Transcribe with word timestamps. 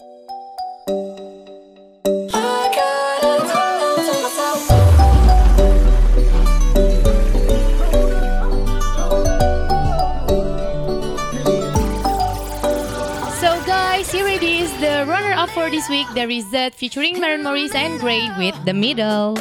So 0.00 0.06
guys, 13.66 14.10
here 14.10 14.26
it 14.26 14.42
is, 14.42 14.70
the 14.80 15.04
runner-up 15.06 15.50
for 15.50 15.70
this 15.70 15.88
week, 15.88 16.06
the 16.14 16.26
result 16.26 16.74
featuring 16.74 17.20
Maren 17.20 17.42
Morris 17.42 17.74
and 17.74 18.00
Gray 18.00 18.28
with 18.36 18.64
The 18.64 18.74
Middle. 18.74 19.38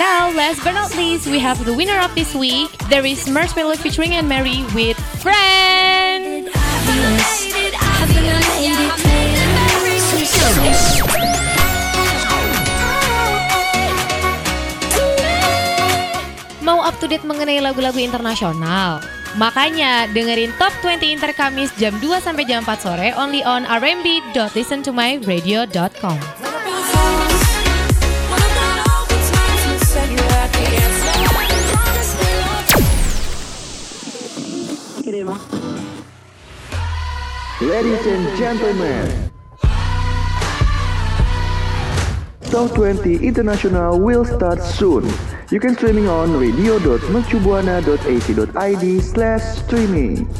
Now, 0.00 0.32
last 0.32 0.64
but 0.64 0.72
not 0.72 0.88
least, 0.96 1.28
we 1.28 1.36
have 1.36 1.60
the 1.68 1.76
winner 1.76 2.00
of 2.00 2.08
this 2.16 2.32
week. 2.32 2.72
There 2.88 3.04
is 3.04 3.28
Marshmallow 3.28 3.76
featuring 3.76 4.16
Anne 4.16 4.24
Mary 4.26 4.64
with 4.72 4.96
Friend. 5.20 6.48
Mau 16.64 16.80
up 16.80 16.96
to 17.04 17.06
date 17.06 17.28
mengenai 17.28 17.60
lagu-lagu 17.60 18.00
internasional? 18.00 19.04
Makanya 19.36 20.08
dengerin 20.16 20.56
Top 20.56 20.72
20 20.82 21.12
Inter 21.12 21.36
Kamis 21.36 21.68
jam 21.76 21.92
2 22.00 22.24
sampai 22.24 22.48
jam 22.48 22.64
4 22.64 22.72
sore 22.80 23.12
only 23.20 23.44
on 23.44 23.68
rmb.listentomyradio.com. 23.68 26.39
Ladies 37.60 38.06
and 38.06 38.24
gentlemen, 38.38 39.10
Top 42.46 42.70
20 42.78 43.18
International 43.18 43.98
will 43.98 44.22
start 44.22 44.62
soon. 44.62 45.02
You 45.50 45.58
can 45.58 45.74
streaming 45.74 46.06
on 46.06 46.38
radio.mercubuana.ac.id 46.38 48.84
slash 49.02 49.42
streaming. 49.66 50.30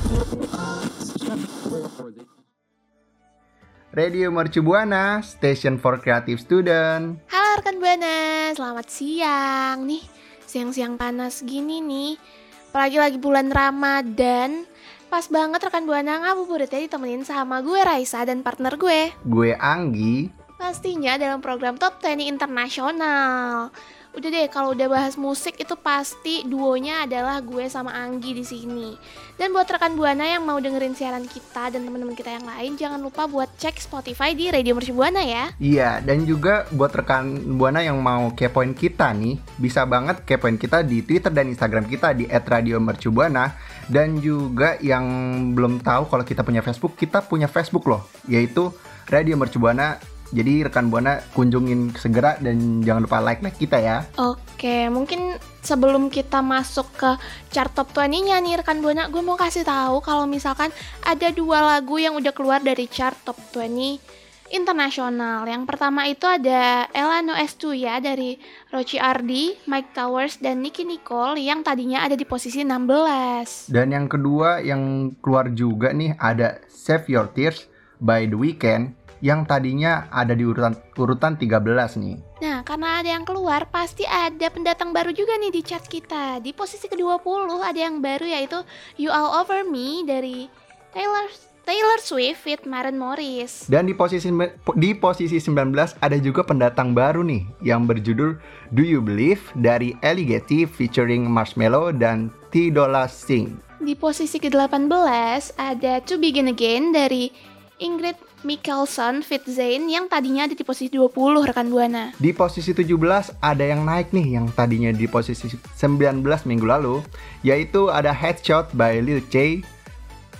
Radio 3.90 4.30
Mercu 4.30 4.62
Buana, 4.62 5.18
Station 5.18 5.82
for 5.82 5.98
Creative 5.98 6.38
Student. 6.38 7.18
Halo 7.26 7.58
rekan 7.58 7.82
Buana, 7.82 8.54
selamat 8.54 8.86
siang 8.86 9.90
nih. 9.90 10.06
Siang-siang 10.46 10.94
panas 10.94 11.42
gini 11.42 11.82
nih. 11.82 12.38
Apalagi 12.70 13.02
lagi 13.02 13.18
bulan 13.18 13.50
Ramadan. 13.50 14.62
Pas 15.10 15.26
banget 15.26 15.58
rekan 15.58 15.90
Buana 15.90 16.22
ngabuburitnya 16.22 16.78
ditemenin 16.86 17.26
sama 17.26 17.66
gue 17.66 17.82
Raisa 17.82 18.22
dan 18.22 18.46
partner 18.46 18.78
gue. 18.78 19.10
Gue 19.26 19.58
Anggi. 19.58 20.30
Pastinya 20.54 21.18
dalam 21.18 21.42
program 21.42 21.74
Top 21.74 21.98
20 21.98 22.30
Internasional. 22.30 23.74
Udah 24.10 24.26
deh, 24.26 24.50
kalau 24.50 24.74
udah 24.74 24.90
bahas 24.90 25.14
musik 25.14 25.54
itu 25.62 25.78
pasti 25.78 26.42
duonya 26.42 27.06
adalah 27.06 27.38
gue 27.38 27.70
sama 27.70 27.94
Anggi 27.94 28.34
di 28.34 28.42
sini. 28.42 28.98
Dan 29.38 29.54
buat 29.54 29.70
rekan 29.70 29.94
Buana 29.94 30.26
yang 30.26 30.42
mau 30.42 30.58
dengerin 30.58 30.98
siaran 30.98 31.30
kita 31.30 31.70
dan 31.70 31.86
teman-teman 31.86 32.18
kita 32.18 32.34
yang 32.34 32.42
lain, 32.42 32.74
jangan 32.74 32.98
lupa 32.98 33.30
buat 33.30 33.46
cek 33.54 33.78
Spotify 33.78 34.34
di 34.34 34.50
Radio 34.50 34.74
Mercu 34.74 34.98
Buana 34.98 35.22
ya. 35.22 35.54
Iya, 35.62 36.02
dan 36.02 36.26
juga 36.26 36.66
buat 36.74 36.90
rekan 36.90 37.54
Buana 37.54 37.86
yang 37.86 38.02
mau 38.02 38.34
kepoin 38.34 38.74
kita 38.74 39.14
nih, 39.14 39.38
bisa 39.62 39.86
banget 39.86 40.26
kepoin 40.26 40.58
kita 40.58 40.82
di 40.82 41.06
Twitter 41.06 41.30
dan 41.30 41.46
Instagram 41.46 41.86
kita 41.86 42.10
di 42.10 42.26
@radiomercubuana 42.26 43.54
dan 43.86 44.18
juga 44.18 44.74
yang 44.82 45.06
belum 45.54 45.86
tahu 45.86 46.10
kalau 46.10 46.26
kita 46.26 46.42
punya 46.42 46.66
Facebook, 46.66 46.98
kita 46.98 47.22
punya 47.22 47.46
Facebook 47.46 47.86
loh, 47.86 48.02
yaitu 48.26 48.74
Radio 49.06 49.38
Mercubuana. 49.38 50.02
Jadi 50.30 50.62
rekan 50.62 50.94
Buana 50.94 51.18
kunjungin 51.34 51.90
segera 51.98 52.38
dan 52.38 52.86
jangan 52.86 53.02
lupa 53.02 53.18
like-like 53.18 53.58
kita 53.58 53.82
ya. 53.82 54.06
Oke, 54.14 54.86
mungkin 54.86 55.34
sebelum 55.66 56.06
kita 56.06 56.38
masuk 56.38 56.86
ke 56.94 57.10
chart 57.50 57.74
top 57.74 57.90
20-nya 57.90 58.38
nih 58.38 58.62
rekan 58.62 58.78
Buana, 58.78 59.10
gue 59.10 59.22
mau 59.22 59.34
kasih 59.34 59.66
tahu 59.66 59.98
kalau 59.98 60.30
misalkan 60.30 60.70
ada 61.02 61.28
dua 61.34 61.62
lagu 61.66 61.98
yang 61.98 62.14
udah 62.14 62.30
keluar 62.30 62.62
dari 62.62 62.86
chart 62.86 63.18
top 63.26 63.36
20 63.52 64.20
internasional. 64.50 65.46
Yang 65.46 65.62
pertama 65.66 66.04
itu 66.10 66.26
ada 66.26 66.90
Ella 66.90 67.22
No 67.22 67.34
S2 67.38 67.64
ya 67.78 68.02
dari 68.02 68.36
Rochi 68.74 68.98
Ardi, 68.98 69.54
Mike 69.66 69.94
Towers 69.94 70.42
dan 70.42 70.60
Nicky 70.60 70.82
Nicole 70.82 71.38
yang 71.38 71.62
tadinya 71.62 72.02
ada 72.02 72.18
di 72.18 72.26
posisi 72.26 72.66
16. 72.66 73.70
Dan 73.70 73.94
yang 73.94 74.06
kedua 74.10 74.60
yang 74.60 75.14
keluar 75.22 75.50
juga 75.54 75.94
nih 75.94 76.18
ada 76.18 76.58
Save 76.66 77.06
Your 77.08 77.30
Tears 77.30 77.70
by 78.02 78.26
The 78.26 78.36
Weeknd 78.36 78.99
yang 79.20 79.44
tadinya 79.44 80.08
ada 80.08 80.32
di 80.32 80.44
urutan 80.44 80.76
urutan 80.96 81.36
13 81.36 82.00
nih. 82.00 82.16
Nah, 82.40 82.64
karena 82.64 83.04
ada 83.04 83.08
yang 83.12 83.24
keluar, 83.28 83.68
pasti 83.68 84.04
ada 84.08 84.48
pendatang 84.48 84.96
baru 84.96 85.12
juga 85.12 85.36
nih 85.36 85.52
di 85.52 85.62
chart 85.64 85.84
kita. 85.84 86.40
Di 86.40 86.56
posisi 86.56 86.88
ke-20 86.88 87.60
ada 87.60 87.80
yang 87.80 88.00
baru 88.00 88.24
yaitu 88.24 88.60
You 88.96 89.12
All 89.12 89.44
Over 89.44 89.68
Me 89.68 90.04
dari 90.08 90.48
Taylor 90.96 91.28
Taylor 91.70 92.00
Swift 92.02 92.48
with 92.48 92.64
Maren 92.64 92.96
Morris. 92.96 93.68
Dan 93.68 93.86
di 93.86 93.94
posisi 93.94 94.32
di 94.74 94.90
posisi 94.96 95.38
19 95.38 96.02
ada 96.02 96.16
juga 96.18 96.42
pendatang 96.42 96.96
baru 96.96 97.20
nih 97.22 97.46
yang 97.62 97.84
berjudul 97.84 98.40
Do 98.72 98.82
You 98.82 99.04
Believe 99.04 99.44
dari 99.54 99.94
Alligator 100.02 100.66
featuring 100.66 101.28
Marshmello 101.28 101.92
dan 101.94 102.32
T 102.50 102.72
Dolla 102.72 103.06
Sing. 103.06 103.60
Di 103.80 103.94
posisi 103.94 104.42
ke-18 104.42 105.56
ada 105.56 105.92
To 106.04 106.18
Begin 106.20 106.52
Again 106.52 106.92
dari 106.92 107.32
Ingrid 107.80 108.14
Michaelson 108.44 109.24
Fit 109.24 109.42
Zayn 109.48 109.88
yang 109.88 110.06
tadinya 110.06 110.44
ada 110.44 110.52
di 110.52 110.62
posisi 110.62 110.92
20 110.92 111.48
rekan 111.48 111.72
Buana. 111.72 112.12
Di 112.20 112.36
posisi 112.36 112.76
17 112.76 113.40
ada 113.40 113.64
yang 113.64 113.82
naik 113.88 114.12
nih 114.12 114.36
yang 114.36 114.46
tadinya 114.52 114.92
di 114.92 115.08
posisi 115.08 115.48
19 115.48 116.20
minggu 116.44 116.66
lalu 116.68 117.00
yaitu 117.40 117.88
ada 117.88 118.12
Headshot 118.12 118.76
by 118.76 119.00
Lil 119.00 119.24
J 119.32 119.64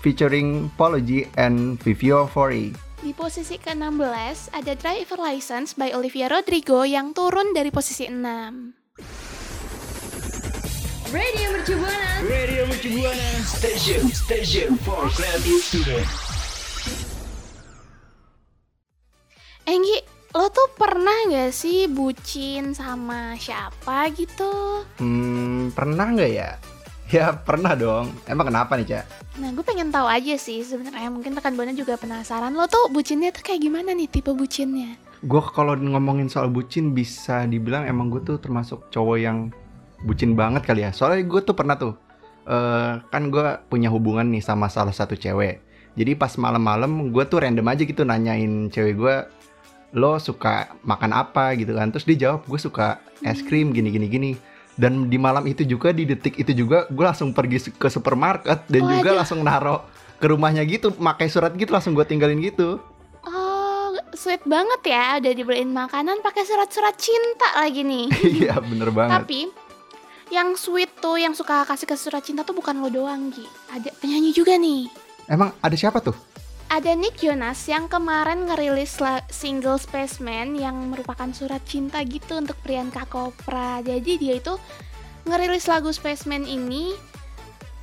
featuring 0.05 0.69
Pology 0.77 1.29
and 1.41 1.81
Vivio 1.81 2.29
Fori. 2.29 2.73
Di 3.01 3.17
posisi 3.17 3.57
ke-16 3.57 4.53
ada 4.53 4.73
Driver 4.77 5.19
License 5.25 5.73
by 5.73 5.97
Olivia 5.97 6.29
Rodrigo 6.29 6.85
yang 6.85 7.17
turun 7.17 7.57
dari 7.57 7.73
posisi 7.73 8.05
6. 8.05 8.77
Radio 11.11 11.47
Mercu 11.51 11.75
Buana. 11.81 12.13
Radio 12.29 12.69
Mercu 12.69 12.89
Buana 12.93 13.31
Station 13.43 14.05
Station 14.13 14.77
for 14.85 15.09
Creative 15.11 15.59
Student. 15.65 16.30
Enggi, 19.71 20.03
lo 20.35 20.51
tuh 20.51 20.67
pernah 20.75 21.15
gak 21.31 21.55
sih 21.55 21.87
bucin 21.87 22.75
sama 22.75 23.39
siapa 23.39 24.11
gitu? 24.19 24.83
Hmm, 24.99 25.71
pernah 25.71 26.11
nggak 26.11 26.27
ya? 26.35 26.59
Ya 27.07 27.31
pernah 27.31 27.79
dong. 27.79 28.11
Emang 28.27 28.51
kenapa 28.51 28.75
nih, 28.75 28.99
Cak? 28.99 29.05
Nah, 29.39 29.55
gue 29.55 29.63
pengen 29.63 29.95
tahu 29.95 30.11
aja 30.11 30.35
sih 30.43 30.67
sebenarnya. 30.67 31.15
Mungkin 31.15 31.39
rekan 31.39 31.55
Buana 31.55 31.71
juga 31.71 31.95
penasaran. 31.95 32.51
Lo 32.51 32.67
tuh 32.67 32.91
bucinnya 32.91 33.31
tuh 33.31 33.47
kayak 33.47 33.63
gimana 33.63 33.95
nih 33.95 34.11
tipe 34.11 34.35
bucinnya? 34.35 34.99
Gue 35.23 35.39
kalau 35.55 35.79
ngomongin 35.79 36.27
soal 36.27 36.51
bucin 36.51 36.91
bisa 36.91 37.47
dibilang 37.47 37.87
emang 37.87 38.11
gue 38.11 38.27
tuh 38.27 38.43
termasuk 38.43 38.91
cowok 38.91 39.19
yang 39.23 39.55
bucin 40.03 40.35
banget 40.35 40.67
kali 40.67 40.83
ya. 40.83 40.91
Soalnya 40.91 41.31
gue 41.31 41.47
tuh 41.47 41.55
pernah 41.55 41.79
tuh, 41.79 41.95
eh, 42.51 42.99
kan 43.07 43.23
gue 43.31 43.47
punya 43.71 43.87
hubungan 43.87 44.27
nih 44.35 44.43
sama 44.43 44.67
salah 44.67 44.91
satu 44.91 45.15
cewek. 45.15 45.63
Jadi 45.95 46.19
pas 46.19 46.35
malam-malam 46.35 47.15
gue 47.15 47.23
tuh 47.31 47.39
random 47.39 47.71
aja 47.71 47.83
gitu 47.87 48.03
nanyain 48.03 48.67
cewek 48.71 48.95
gue, 48.99 49.15
lo 49.95 50.19
suka 50.23 50.75
makan 50.87 51.11
apa 51.15 51.55
gitu 51.59 51.75
kan? 51.75 51.91
Terus 51.91 52.07
dia 52.07 52.17
jawab 52.29 52.47
gue 52.47 52.61
suka 52.61 53.03
es 53.23 53.43
krim 53.43 53.75
gini 53.75 53.91
gini 53.91 54.07
gini. 54.07 54.33
Dan 54.81 55.13
di 55.13 55.21
malam 55.21 55.45
itu 55.45 55.67
juga 55.67 55.93
di 55.93 56.09
detik 56.09 56.41
itu 56.41 56.57
juga 56.57 56.89
gue 56.89 57.05
langsung 57.05 57.37
pergi 57.37 57.69
ke 57.77 57.89
supermarket 57.93 58.65
dan 58.71 58.83
juga 58.89 59.13
Waduh. 59.13 59.19
langsung 59.21 59.41
naro 59.45 59.85
ke 60.17 60.27
rumahnya 60.29 60.65
gitu, 60.65 60.93
pakai 60.93 61.29
surat 61.29 61.53
gitu 61.57 61.69
langsung 61.73 61.93
gue 61.93 62.05
tinggalin 62.05 62.41
gitu. 62.41 62.81
Oh, 63.25 63.93
sweet 64.17 64.41
banget 64.49 64.81
ya. 64.89 65.21
Udah 65.21 65.33
dibeliin 65.37 65.73
makanan 65.73 66.25
pakai 66.25 66.49
surat-surat 66.49 66.97
cinta 66.97 67.49
lagi 67.61 67.85
nih. 67.85 68.09
Iya 68.41 68.57
bener 68.61 68.89
banget. 68.89 69.21
Tapi 69.21 69.41
yang 70.31 70.55
sweet 70.55 70.95
tuh, 71.03 71.19
yang 71.19 71.35
suka 71.35 71.67
kasih 71.67 71.91
ke 71.91 71.97
surat 71.99 72.23
cinta 72.23 72.47
tuh 72.47 72.55
bukan 72.55 72.79
lo 72.79 72.89
doang, 72.89 73.35
Gi. 73.35 73.45
Ada 73.75 73.91
penyanyi 73.99 74.31
juga 74.31 74.55
nih. 74.55 74.87
Emang 75.27 75.51
ada 75.59 75.75
siapa 75.75 75.99
tuh? 75.99 76.15
Ada 76.71 76.95
Nick 76.95 77.19
Jonas 77.19 77.67
yang 77.67 77.91
kemarin 77.91 78.47
ngerilis 78.47 79.03
single 79.27 79.75
Spaceman 79.75 80.55
yang 80.55 80.95
merupakan 80.95 81.27
surat 81.35 81.59
cinta 81.67 81.99
gitu 82.07 82.39
untuk 82.39 82.55
Priyanka 82.63 83.11
Chopra. 83.11 83.83
Jadi 83.83 84.15
dia 84.15 84.39
itu 84.39 84.55
ngerilis 85.27 85.67
lagu 85.67 85.91
Spaceman 85.91 86.47
ini 86.47 86.95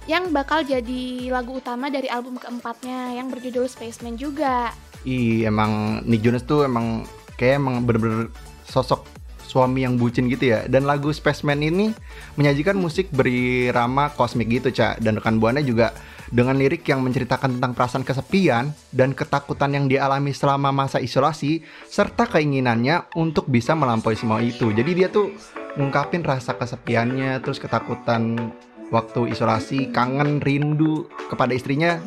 yang 0.08 0.32
bakal 0.32 0.64
jadi 0.64 1.28
lagu 1.28 1.60
utama 1.60 1.92
dari 1.92 2.08
album 2.08 2.40
keempatnya 2.40 3.12
yang 3.12 3.28
berjudul 3.28 3.68
Spaceman 3.68 4.16
juga. 4.16 4.72
Ih, 5.04 5.44
emang 5.44 6.00
Nick 6.08 6.24
Jonas 6.24 6.48
tuh 6.48 6.64
emang 6.64 7.04
kayak 7.36 7.60
emang 7.60 7.84
bener-bener 7.84 8.32
sosok 8.72 9.04
suami 9.44 9.84
yang 9.84 10.00
bucin 10.00 10.32
gitu 10.32 10.56
ya. 10.56 10.64
Dan 10.64 10.88
lagu 10.88 11.12
Spaceman 11.12 11.60
ini 11.60 11.92
menyajikan 12.40 12.80
musik 12.80 13.12
berirama 13.12 14.16
kosmik 14.16 14.48
gitu, 14.48 14.72
Cak. 14.72 15.04
Dan 15.04 15.20
rekan 15.20 15.44
Buana 15.44 15.60
juga 15.60 15.92
dengan 16.30 16.56
lirik 16.56 16.84
yang 16.86 17.00
menceritakan 17.00 17.58
tentang 17.58 17.72
perasaan 17.72 18.04
kesepian 18.04 18.72
dan 18.92 19.16
ketakutan 19.16 19.72
yang 19.72 19.86
dialami 19.88 20.32
selama 20.32 20.70
masa 20.70 21.00
isolasi 21.00 21.64
serta 21.88 22.28
keinginannya 22.28 23.16
untuk 23.16 23.48
bisa 23.48 23.74
melampaui 23.74 24.20
semua 24.20 24.44
itu. 24.44 24.70
Jadi 24.72 24.92
dia 24.94 25.08
tuh 25.08 25.32
ngungkapin 25.78 26.26
rasa 26.26 26.58
kesepiannya, 26.58 27.40
terus 27.40 27.58
ketakutan 27.58 28.52
waktu 28.90 29.32
isolasi, 29.32 29.92
kangen, 29.92 30.40
rindu 30.40 31.06
kepada 31.28 31.52
istrinya. 31.52 32.00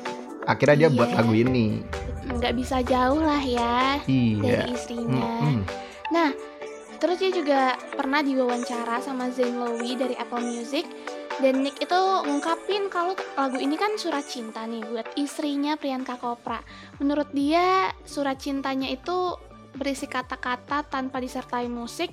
Akhirnya 0.45 0.87
dia 0.87 0.91
Iya. 0.91 0.97
buat 0.97 1.11
lagu 1.13 1.33
ini. 1.33 1.85
nggak 2.31 2.55
bisa 2.55 2.79
jauh 2.87 3.19
lah 3.19 3.43
ya 3.43 3.99
Iya. 4.07 4.65
dari 4.65 4.73
istrinya. 4.73 5.29
Mm-mm. 5.43 5.67
Nah, 6.15 6.31
terus 6.97 7.19
dia 7.19 7.35
juga 7.35 7.75
pernah 7.93 8.23
diwawancara 8.23 9.03
sama 9.03 9.35
Zayn 9.35 9.59
Lowy 9.59 9.99
dari 9.99 10.15
Apple 10.15 10.47
Music 10.47 10.87
dan 11.41 11.65
Nick 11.65 11.81
itu 11.81 12.01
ngungkapin 12.29 12.93
kalau 12.93 13.17
lagu 13.35 13.57
ini 13.57 13.81
kan 13.81 13.97
surat 13.97 14.25
cinta 14.29 14.69
nih 14.69 14.85
buat 14.85 15.09
istrinya 15.17 15.75
Priyanka 15.81 16.21
Chopra. 16.21 16.61
Menurut 17.01 17.33
dia 17.33 17.89
surat 18.05 18.37
cintanya 18.37 18.93
itu 18.93 19.41
berisi 19.73 20.05
kata-kata 20.05 20.85
tanpa 20.85 21.17
disertai 21.17 21.67
musik, 21.73 22.13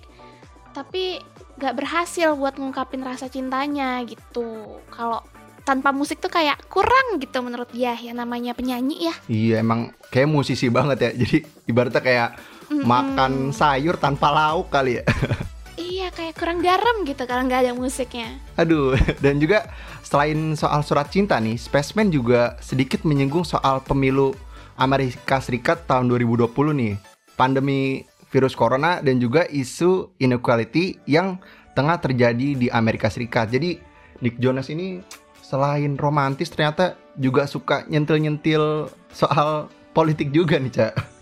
tapi 0.72 1.20
gak 1.60 1.76
berhasil 1.76 2.34
buat 2.40 2.56
ngungkapin 2.56 3.04
rasa 3.04 3.28
cintanya 3.28 4.00
gitu. 4.08 4.80
Kalau 4.88 5.20
tanpa 5.68 5.92
musik 5.92 6.24
tuh 6.24 6.32
kayak 6.32 6.64
kurang 6.72 7.20
gitu 7.20 7.44
menurut 7.44 7.68
dia 7.76 7.92
ya 8.00 8.16
namanya 8.16 8.56
penyanyi 8.56 9.12
ya. 9.12 9.16
Iya 9.28 9.56
emang 9.60 9.92
kayak 10.08 10.32
musisi 10.32 10.72
banget 10.72 10.98
ya. 11.04 11.12
Jadi 11.12 11.44
ibaratnya 11.68 12.00
kayak 12.00 12.30
Mm-mm. 12.72 12.88
makan 12.88 13.52
sayur 13.52 14.00
tanpa 14.00 14.32
lauk 14.32 14.72
kali 14.72 15.04
ya. 15.04 15.04
Iya 15.78 16.10
kayak 16.10 16.42
kurang 16.42 16.66
garam 16.66 17.06
gitu 17.06 17.22
kalau 17.30 17.46
nggak 17.46 17.70
ada 17.70 17.74
musiknya. 17.78 18.42
Aduh, 18.58 18.98
dan 19.24 19.38
juga 19.38 19.70
selain 20.02 20.58
soal 20.58 20.82
surat 20.82 21.06
cinta 21.14 21.38
nih, 21.38 21.54
Spaceman 21.54 22.10
juga 22.10 22.58
sedikit 22.58 23.06
menyinggung 23.06 23.46
soal 23.46 23.86
pemilu 23.86 24.34
Amerika 24.74 25.38
Serikat 25.38 25.86
tahun 25.86 26.10
2020 26.10 26.50
nih. 26.74 26.94
Pandemi 27.38 28.02
virus 28.34 28.58
corona 28.58 29.06
dan 29.06 29.22
juga 29.22 29.46
isu 29.46 30.18
inequality 30.18 30.98
yang 31.06 31.38
tengah 31.78 32.02
terjadi 32.02 32.58
di 32.58 32.68
Amerika 32.74 33.14
Serikat. 33.14 33.54
Jadi 33.54 33.78
Nick 34.26 34.42
Jonas 34.42 34.74
ini 34.74 34.98
selain 35.46 35.94
romantis 35.94 36.50
ternyata 36.50 36.98
juga 37.22 37.46
suka 37.46 37.86
nyentil-nyentil 37.86 38.90
soal 39.14 39.70
politik 39.94 40.34
juga 40.34 40.58
nih, 40.58 40.74
Cak. 40.74 41.17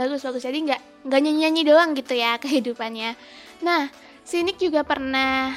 Bagus 0.00 0.24
bagus 0.24 0.48
jadi 0.48 0.56
nggak 0.56 0.80
nggak 1.12 1.20
nyanyi 1.20 1.40
nyanyi 1.44 1.62
doang 1.68 1.92
gitu 1.92 2.16
ya 2.16 2.38
kehidupannya. 2.42 3.20
Nah, 3.60 3.92
si 4.24 4.40
Nick 4.40 4.56
juga 4.56 4.80
pernah 4.80 5.52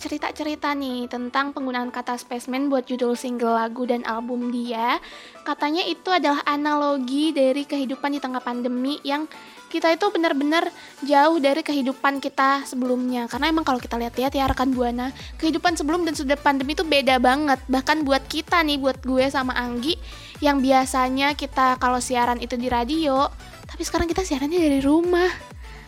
cerita-cerita 0.00 0.72
nih 0.72 1.12
tentang 1.12 1.52
penggunaan 1.52 1.92
kata 1.92 2.16
spaceman 2.16 2.72
buat 2.72 2.88
judul 2.88 3.12
single 3.14 3.52
lagu 3.52 3.84
dan 3.84 4.00
album 4.08 4.48
dia. 4.48 4.96
Katanya 5.44 5.84
itu 5.84 6.08
adalah 6.08 6.40
analogi 6.48 7.36
dari 7.36 7.68
kehidupan 7.68 8.16
di 8.16 8.20
tengah 8.24 8.40
pandemi 8.40 8.96
yang 9.04 9.28
kita 9.72 9.88
itu 9.88 10.04
benar-benar 10.12 10.68
jauh 11.00 11.40
dari 11.40 11.64
kehidupan 11.64 12.20
kita 12.20 12.68
sebelumnya. 12.68 13.24
Karena 13.24 13.48
emang 13.48 13.64
kalau 13.64 13.80
kita 13.80 13.96
lihat-lihat 13.96 14.36
ya 14.36 14.44
rekan 14.44 14.76
Buana, 14.76 15.08
kehidupan 15.40 15.80
sebelum 15.80 16.04
dan 16.04 16.12
sudah 16.12 16.36
pandemi 16.36 16.76
itu 16.76 16.84
beda 16.84 17.16
banget. 17.16 17.56
Bahkan 17.72 18.04
buat 18.04 18.28
kita 18.28 18.60
nih, 18.60 18.76
buat 18.76 19.00
gue 19.00 19.24
sama 19.32 19.56
Anggi 19.56 19.96
yang 20.44 20.60
biasanya 20.60 21.32
kita 21.32 21.80
kalau 21.80 22.04
siaran 22.04 22.36
itu 22.36 22.60
di 22.60 22.68
radio, 22.68 23.32
tapi 23.64 23.80
sekarang 23.80 24.04
kita 24.04 24.20
siarannya 24.20 24.60
dari 24.60 24.84
rumah. 24.84 25.32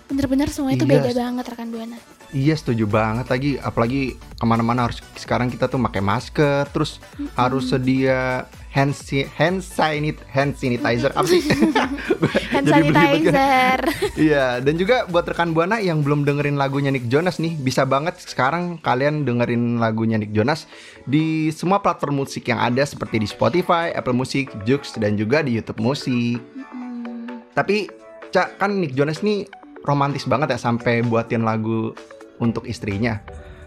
Bener-bener 0.09 0.49
semua 0.49 0.73
itu 0.73 0.89
Iya. 0.89 1.05
beda 1.05 1.11
banget 1.13 1.45
rekan 1.53 1.69
Buana. 1.69 2.01
Iya 2.35 2.59
setuju 2.59 2.91
banget 2.91 3.31
lagi 3.31 3.51
apalagi 3.63 4.19
ke 4.19 4.45
mana-mana 4.49 4.91
harus 4.91 4.99
sekarang 5.15 5.47
kita 5.47 5.71
tuh 5.71 5.79
pakai 5.79 6.03
masker 6.03 6.67
terus 6.75 6.99
harus 7.39 7.71
sedia 7.71 8.43
hand 8.75 8.91
si- 8.91 9.23
hand 9.39 9.63
sanit 9.63 10.19
hand 10.35 10.59
sanitizer 10.59 11.15
apa 11.15 11.31
sih? 11.31 11.47
Hand 12.53 12.67
sanitizer. 12.67 13.81
Iya 14.27 14.59
dan 14.59 14.75
juga 14.75 15.07
buat 15.07 15.23
rekan 15.27 15.55
buana 15.55 15.79
yang 15.79 16.03
belum 16.03 16.27
dengerin 16.27 16.59
lagunya 16.59 16.91
Nick 16.91 17.07
Jonas 17.07 17.39
nih 17.39 17.55
bisa 17.55 17.87
banget 17.87 18.19
sekarang 18.19 18.83
kalian 18.83 19.23
dengerin 19.23 19.79
lagunya 19.79 20.19
Nick 20.19 20.35
Jonas 20.35 20.67
di 21.07 21.55
semua 21.55 21.79
platform 21.79 22.27
musik 22.27 22.51
yang 22.51 22.59
ada 22.59 22.83
seperti 22.83 23.23
di 23.23 23.29
Spotify, 23.31 23.95
Apple 23.95 24.17
Music, 24.17 24.51
Joox 24.67 24.99
dan 24.99 25.15
juga 25.15 25.43
di 25.47 25.55
YouTube 25.55 25.79
Musik. 25.79 26.43
Mm-mm. 26.43 27.55
Tapi 27.55 27.87
Cak 28.35 28.59
kan 28.59 28.75
Nick 28.83 28.99
Jonas 28.99 29.23
nih 29.23 29.47
romantis 29.87 30.27
banget 30.27 30.51
ya 30.55 30.59
sampai 30.59 31.07
buatin 31.07 31.47
lagu 31.47 31.95
untuk 32.43 32.67
istrinya. 32.67 33.23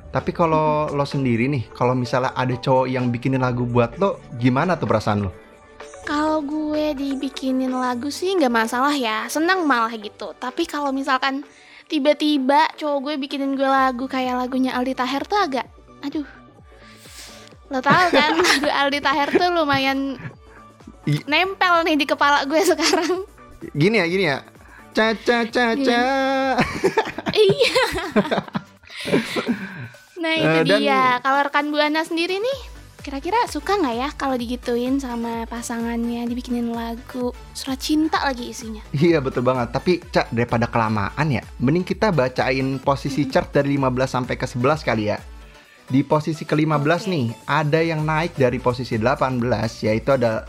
Tapi 0.07 0.31
kalau 0.31 0.87
lo 0.87 1.03
sendiri 1.03 1.51
nih, 1.51 1.67
kalau 1.75 1.91
misalnya 1.91 2.31
ada 2.31 2.55
cowok 2.55 2.87
yang 2.87 3.11
bikinin 3.11 3.43
lagu 3.43 3.67
buat 3.67 3.99
lo, 3.99 4.23
gimana 4.39 4.79
tuh 4.79 4.87
perasaan 4.87 5.27
lo? 5.27 5.31
Kalau 6.07 6.39
gue 6.39 6.95
dibikinin 6.95 7.75
lagu 7.75 8.07
sih 8.07 8.31
nggak 8.39 8.53
masalah 8.53 8.95
ya, 8.95 9.27
senang 9.27 9.67
malah 9.67 9.91
gitu. 9.99 10.31
Tapi 10.39 10.63
kalau 10.63 10.95
misalkan 10.95 11.43
tiba-tiba 11.91 12.71
cowok 12.79 12.99
gue 13.03 13.13
bikinin 13.27 13.59
gue 13.59 13.67
lagu 13.67 14.07
kayak 14.07 14.39
lagunya 14.39 14.71
Aldi 14.79 14.95
Taher 14.95 15.27
tuh 15.27 15.39
agak, 15.43 15.67
aduh, 15.99 16.27
lo 17.67 17.79
tau 17.83 18.07
kan 18.15 18.39
lagu 18.39 18.69
Aldi 18.71 18.99
Taher 19.03 19.29
tuh 19.35 19.49
lumayan 19.51 20.15
nempel 21.27 21.83
nih 21.83 21.99
di 21.99 22.05
kepala 22.07 22.47
gue 22.47 22.63
sekarang. 22.63 23.27
Gini 23.75 23.99
ya, 23.99 24.05
gini 24.07 24.23
ya. 24.31 24.39
Ca 24.95 25.11
ca 25.19 25.43
ca 25.51 25.75
ca. 25.75 26.01
iya. 27.35 27.83
nah 30.27 30.35
itu 30.35 30.43
Eh, 30.43 30.63
dan- 30.65 30.81
dia. 30.81 31.01
Kalau 31.19 31.39
rekan 31.41 31.71
buana 31.71 32.03
sendiri 32.03 32.35
nih, 32.37 32.59
kira-kira 32.99 33.39
suka 33.47 33.73
nggak 33.73 33.95
ya 33.95 34.09
kalau 34.13 34.35
digituin 34.35 34.99
sama 34.99 35.47
pasangannya, 35.47 36.27
dibikinin 36.27 36.69
lagu 36.69 37.31
surat 37.53 37.79
cinta 37.79 38.19
lagi 38.19 38.51
isinya? 38.51 38.83
Iya 38.91 39.23
betul 39.23 39.41
banget. 39.41 39.71
Tapi 39.71 40.03
Cak 40.05 40.27
daripada 40.29 40.67
kelamaan 40.67 41.27
ya, 41.27 41.39
mending 41.57 41.87
kita 41.87 42.11
bacain 42.11 42.75
posisi 42.77 43.23
chart 43.25 43.49
dari 43.49 43.73
15 43.73 44.11
sampai 44.11 44.35
ke 44.35 44.43
11 44.43 44.83
kali 44.83 45.07
ya. 45.07 45.17
Di 45.87 46.03
posisi 46.03 46.43
ke-15 46.43 46.83
Oke. 46.99 47.07
nih, 47.07 47.25
ada 47.47 47.79
yang 47.79 48.03
naik 48.03 48.35
dari 48.35 48.59
posisi 48.59 48.99
18 48.99 49.39
yaitu 49.81 50.11
ada 50.11 50.43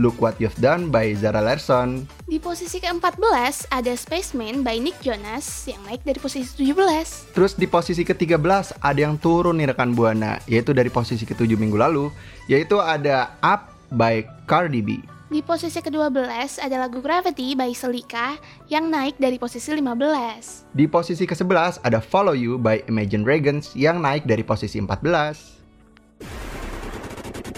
Look 0.00 0.16
What 0.24 0.40
You've 0.40 0.56
Done 0.56 0.88
by 0.88 1.12
Zara 1.12 1.44
Larsson. 1.44 2.08
Di 2.24 2.40
posisi 2.40 2.80
ke-14 2.80 3.68
ada 3.68 3.92
Spaceman 3.92 4.64
by 4.64 4.80
Nick 4.80 4.96
Jonas 5.04 5.68
yang 5.68 5.84
naik 5.84 6.00
dari 6.00 6.16
posisi 6.16 6.48
17. 6.64 7.36
Terus 7.36 7.52
di 7.52 7.68
posisi 7.68 8.00
ke-13 8.00 8.80
ada 8.80 9.00
yang 9.00 9.20
turun 9.20 9.60
nih 9.60 9.76
rekan 9.76 9.92
Buana, 9.92 10.40
yaitu 10.48 10.72
dari 10.72 10.88
posisi 10.88 11.28
ke-7 11.28 11.60
minggu 11.60 11.76
lalu, 11.76 12.08
yaitu 12.48 12.80
ada 12.80 13.36
Up 13.44 13.68
by 13.92 14.24
Cardi 14.48 14.80
B. 14.80 15.04
Di 15.32 15.40
posisi 15.40 15.80
ke-12 15.80 16.60
ada 16.60 16.76
lagu 16.76 17.00
Gravity 17.00 17.56
by 17.56 17.72
Selika 17.72 18.36
yang 18.68 18.92
naik 18.92 19.16
dari 19.16 19.40
posisi 19.40 19.72
15. 19.72 20.72
Di 20.76 20.84
posisi 20.88 21.24
ke-11 21.24 21.84
ada 21.84 22.04
Follow 22.04 22.36
You 22.36 22.60
by 22.60 22.84
Imagine 22.88 23.24
Dragons 23.24 23.72
yang 23.76 24.00
naik 24.00 24.28
dari 24.28 24.44
posisi 24.44 24.76
14. 24.80 25.52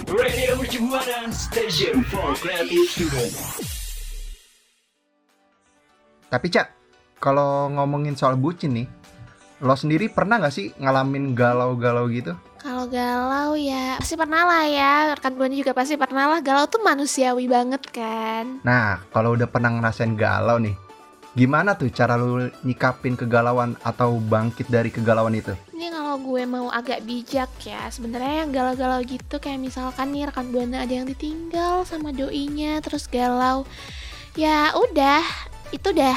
Radio 0.04 0.60
Mercubuana 0.60 1.32
Station 1.32 2.04
for 2.12 2.36
Creative 2.36 2.84
Student. 2.92 3.32
Tapi 6.28 6.46
Cak, 6.52 6.68
kalau 7.16 7.72
ngomongin 7.72 8.12
soal 8.12 8.36
bucin 8.36 8.76
nih, 8.76 8.86
lo 9.64 9.72
sendiri 9.72 10.12
pernah 10.12 10.36
nggak 10.36 10.52
sih 10.52 10.76
ngalamin 10.76 11.32
galau-galau 11.32 12.04
gitu? 12.12 12.36
Kalau 12.60 12.84
galau 12.84 13.56
ya 13.56 13.96
pasti 13.96 14.16
pernah 14.20 14.44
lah 14.44 14.64
ya 14.68 14.92
Rekan 15.16 15.36
Buana 15.40 15.56
juga 15.56 15.76
pasti 15.76 16.00
pernah 16.00 16.32
lah 16.32 16.40
Galau 16.40 16.64
tuh 16.64 16.80
manusiawi 16.80 17.44
banget 17.44 17.84
kan 17.92 18.64
Nah, 18.64 19.04
kalau 19.12 19.36
udah 19.36 19.44
pernah 19.44 19.68
ngerasain 19.68 20.16
galau 20.16 20.56
nih, 20.60 20.72
gimana 21.32 21.76
tuh 21.76 21.88
cara 21.88 22.20
lo 22.20 22.44
nyikapin 22.64 23.16
kegalauan 23.16 23.76
atau 23.80 24.20
bangkit 24.20 24.68
dari 24.68 24.92
kegalauan 24.92 25.36
itu? 25.36 25.56
Ini 25.72 25.92
kalau 26.14 26.30
gue 26.30 26.46
mau 26.46 26.70
agak 26.70 27.02
bijak 27.02 27.50
ya 27.66 27.90
Sebenarnya 27.90 28.46
yang 28.46 28.54
galau-galau 28.54 29.02
gitu 29.02 29.42
Kayak 29.42 29.66
misalkan 29.66 30.14
nih 30.14 30.30
rekan 30.30 30.46
Buana 30.54 30.86
ada 30.86 30.94
yang 30.94 31.10
ditinggal 31.10 31.82
sama 31.82 32.14
doinya 32.14 32.78
Terus 32.78 33.10
galau. 33.10 33.66
Ya 34.38 34.70
udah 34.78 35.26
Itu 35.74 35.90
udah 35.90 36.14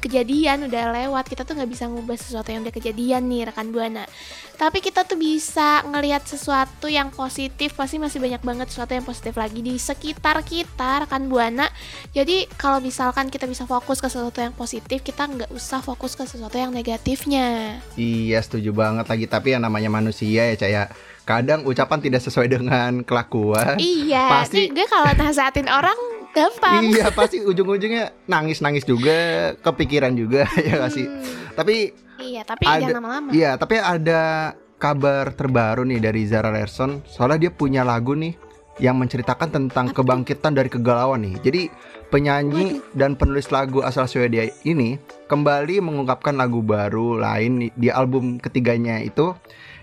kejadian 0.00 0.64
udah 0.64 0.84
lewat 0.96 1.24
kita 1.24 1.44
tuh 1.44 1.54
nggak 1.54 1.68
bisa 1.68 1.84
ngubah 1.86 2.16
sesuatu 2.16 2.48
yang 2.48 2.60
udah 2.60 2.72
kejadian 2.72 3.24
nih 3.24 3.46
rekan 3.46 3.68
buana 3.68 4.08
tapi 4.56 4.80
kita 4.80 5.04
tuh 5.04 5.14
bisa 5.14 5.84
ngelihat 5.84 6.24
sesuatu 6.24 6.86
yang 6.86 7.08
positif 7.10 7.72
pasti 7.72 7.96
masih 7.96 8.18
banyak 8.18 8.40
banget 8.40 8.68
sesuatu 8.68 8.92
yang 8.92 9.02
positif 9.02 9.32
lagi 9.34 9.60
di 9.60 9.76
sekitar 9.76 10.40
kita 10.42 11.04
rekan 11.04 11.28
buana 11.28 11.68
jadi 12.10 12.48
kalau 12.54 12.80
misalkan 12.80 13.28
kita 13.28 13.44
bisa 13.44 13.64
fokus 13.64 13.98
ke 13.98 14.08
sesuatu 14.08 14.38
yang 14.38 14.52
positif 14.52 15.00
kita 15.00 15.24
nggak 15.24 15.50
usah 15.50 15.80
fokus 15.80 16.12
ke 16.12 16.24
sesuatu 16.24 16.56
yang 16.56 16.70
negatifnya 16.70 17.78
Iya, 17.92 18.40
setuju 18.40 18.72
banget 18.72 19.06
lagi. 19.06 19.26
Tapi 19.26 19.52
yang 19.52 19.60
namanya 19.60 19.90
manusia 19.90 20.46
ya, 20.46 20.56
Cak 20.56 20.70
ya. 20.70 20.84
Kadang 21.22 21.62
ucapan 21.62 22.00
tidak 22.00 22.22
sesuai 22.22 22.48
dengan 22.48 23.02
kelakuan. 23.02 23.76
iya 23.76 24.40
Pasti- 24.40 24.68
gue 24.68 24.86
kalau 24.86 25.12
nasehatin 25.12 25.68
orang 25.68 25.94
gampang. 26.32 26.80
Iya 26.90 27.10
pasti 27.10 27.42
ujung-ujungnya 27.42 28.14
nangis-nangis 28.26 28.86
juga, 28.86 29.52
kepikiran 29.60 30.14
juga 30.14 30.46
ya 30.66 30.80
gak 30.80 30.92
sih. 30.94 31.06
Hmm, 31.06 31.54
Tapi 31.56 31.76
iya, 32.20 32.42
tapi 32.46 32.64
Ada- 32.66 32.80
jangan 32.86 32.96
lama-lama. 33.02 33.28
Iya, 33.32 33.50
tapi 33.56 33.76
ada 33.76 34.54
kabar 34.80 35.36
terbaru 35.36 35.84
nih 35.84 36.00
dari 36.00 36.24
Zara 36.24 36.48
Larsson. 36.48 37.04
Soalnya 37.04 37.48
dia 37.48 37.52
punya 37.52 37.84
lagu 37.84 38.16
nih 38.16 38.32
yang 38.80 38.96
menceritakan 38.96 39.52
tentang 39.52 39.92
Apa 39.92 40.00
kebangkitan 40.00 40.56
dari 40.56 40.72
kegalauan 40.72 41.20
nih. 41.20 41.36
Jadi 41.44 41.62
penyanyi 42.08 42.80
dan 42.96 43.14
penulis 43.14 43.52
lagu 43.52 43.84
asal 43.84 44.08
Swedia 44.08 44.48
ini 44.64 44.96
kembali 45.28 45.78
mengungkapkan 45.84 46.34
lagu 46.34 46.64
baru 46.64 47.20
lain 47.20 47.70
di 47.76 47.88
album 47.92 48.40
ketiganya 48.40 48.98
itu 48.98 49.36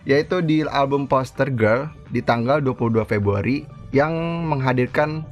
yaitu 0.03 0.39
di 0.39 0.63
album 0.63 1.05
Poster 1.05 1.51
Girl 1.51 1.87
di 2.09 2.23
tanggal 2.23 2.63
22 2.63 3.03
Februari 3.05 3.67
yang 3.91 4.15
menghadirkan 4.47 5.23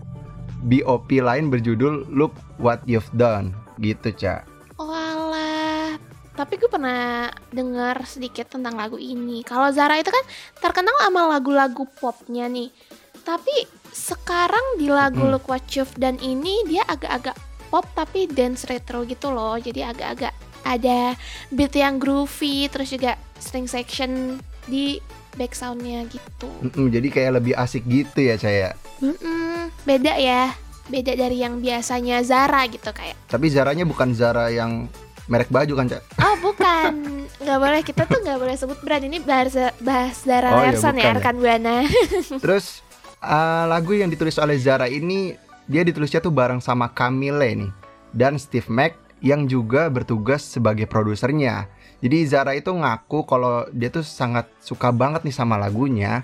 BOP 0.65 1.22
lain 1.22 1.53
berjudul 1.53 2.10
Look 2.10 2.34
What 2.57 2.81
You've 2.89 3.13
Done 3.13 3.53
gitu, 3.77 4.10
Cak. 4.10 4.50
Walah, 4.81 5.95
tapi 6.34 6.57
gue 6.57 6.67
pernah 6.67 7.29
dengar 7.53 8.01
sedikit 8.03 8.50
tentang 8.50 8.75
lagu 8.75 8.98
ini. 8.98 9.45
Kalau 9.45 9.69
Zara 9.69 10.01
itu 10.01 10.10
kan 10.10 10.25
terkenal 10.60 10.98
sama 11.00 11.29
lagu-lagu 11.38 11.86
popnya 12.01 12.50
nih. 12.50 12.74
Tapi 13.22 13.69
sekarang 13.93 14.81
di 14.81 14.89
lagu 14.89 15.22
Mm-mm. 15.22 15.38
Look 15.38 15.48
What 15.48 15.69
You've 15.72 15.95
Done 15.95 16.19
ini 16.19 16.65
dia 16.67 16.84
agak-agak 16.89 17.38
pop 17.69 17.86
tapi 17.93 18.25
dance 18.25 18.65
retro 18.65 19.05
gitu 19.05 19.29
loh. 19.31 19.55
Jadi 19.62 19.86
agak-agak 19.86 20.34
ada 20.65 21.13
beat 21.53 21.77
yang 21.77 22.01
groovy, 22.01 22.67
terus 22.74 22.89
juga 22.89 23.22
string 23.38 23.69
section 23.69 24.41
di 24.65 24.98
back 25.38 25.53
soundnya 25.53 26.03
gitu. 26.10 26.50
Mm-mm, 26.65 26.89
jadi 26.89 27.07
kayak 27.13 27.31
lebih 27.38 27.53
asik 27.53 27.86
gitu 27.86 28.17
ya, 28.17 28.36
Cak 28.36 28.53
ya. 28.53 28.72
Mm-mm, 28.97 29.71
beda 29.83 30.15
ya, 30.15 30.55
beda 30.87 31.13
dari 31.13 31.39
yang 31.39 31.59
biasanya 31.59 32.23
Zara 32.23 32.63
gitu 32.65 32.89
kayak. 32.89 33.15
Tapi 33.27 33.49
Zaranya 33.49 33.83
bukan 33.83 34.11
Zara 34.11 34.47
yang 34.47 34.87
merek 35.25 35.49
baju 35.49 35.73
kan, 35.73 35.85
Cak? 35.89 36.01
Oh 36.21 36.35
bukan, 36.39 36.93
nggak 37.37 37.59
boleh 37.59 37.81
kita 37.81 38.05
tuh 38.05 38.19
nggak 38.21 38.39
boleh 38.39 38.55
sebut 38.55 38.77
brand 38.79 39.03
ini 39.03 39.17
bahas 39.19 39.57
bahas 39.79 40.21
Zara 40.21 40.53
Oh, 40.53 40.61
iya, 40.61 40.71
Larson 40.71 40.95
ya 40.95 41.11
ya. 41.11 41.15
rekan 41.17 41.35
buana. 41.35 41.83
Terus 42.43 42.85
uh, 43.19 43.65
lagu 43.65 43.91
yang 43.91 44.07
ditulis 44.07 44.37
oleh 44.37 44.55
Zara 44.55 44.85
ini 44.85 45.33
dia 45.65 45.81
ditulisnya 45.81 46.21
tuh 46.21 46.29
bareng 46.29 46.61
sama 46.61 46.93
Camille 46.93 47.41
nih 47.57 47.71
dan 48.13 48.37
Steve 48.37 48.69
Mac 48.69 48.93
yang 49.19 49.49
juga 49.49 49.89
bertugas 49.89 50.45
sebagai 50.45 50.85
produsernya. 50.85 51.65
Jadi 51.99 52.17
Zara 52.29 52.53
itu 52.53 52.69
ngaku 52.69 53.25
kalau 53.25 53.65
dia 53.73 53.89
tuh 53.89 54.05
sangat 54.05 54.45
suka 54.61 54.93
banget 54.93 55.25
nih 55.25 55.33
sama 55.33 55.57
lagunya. 55.57 56.21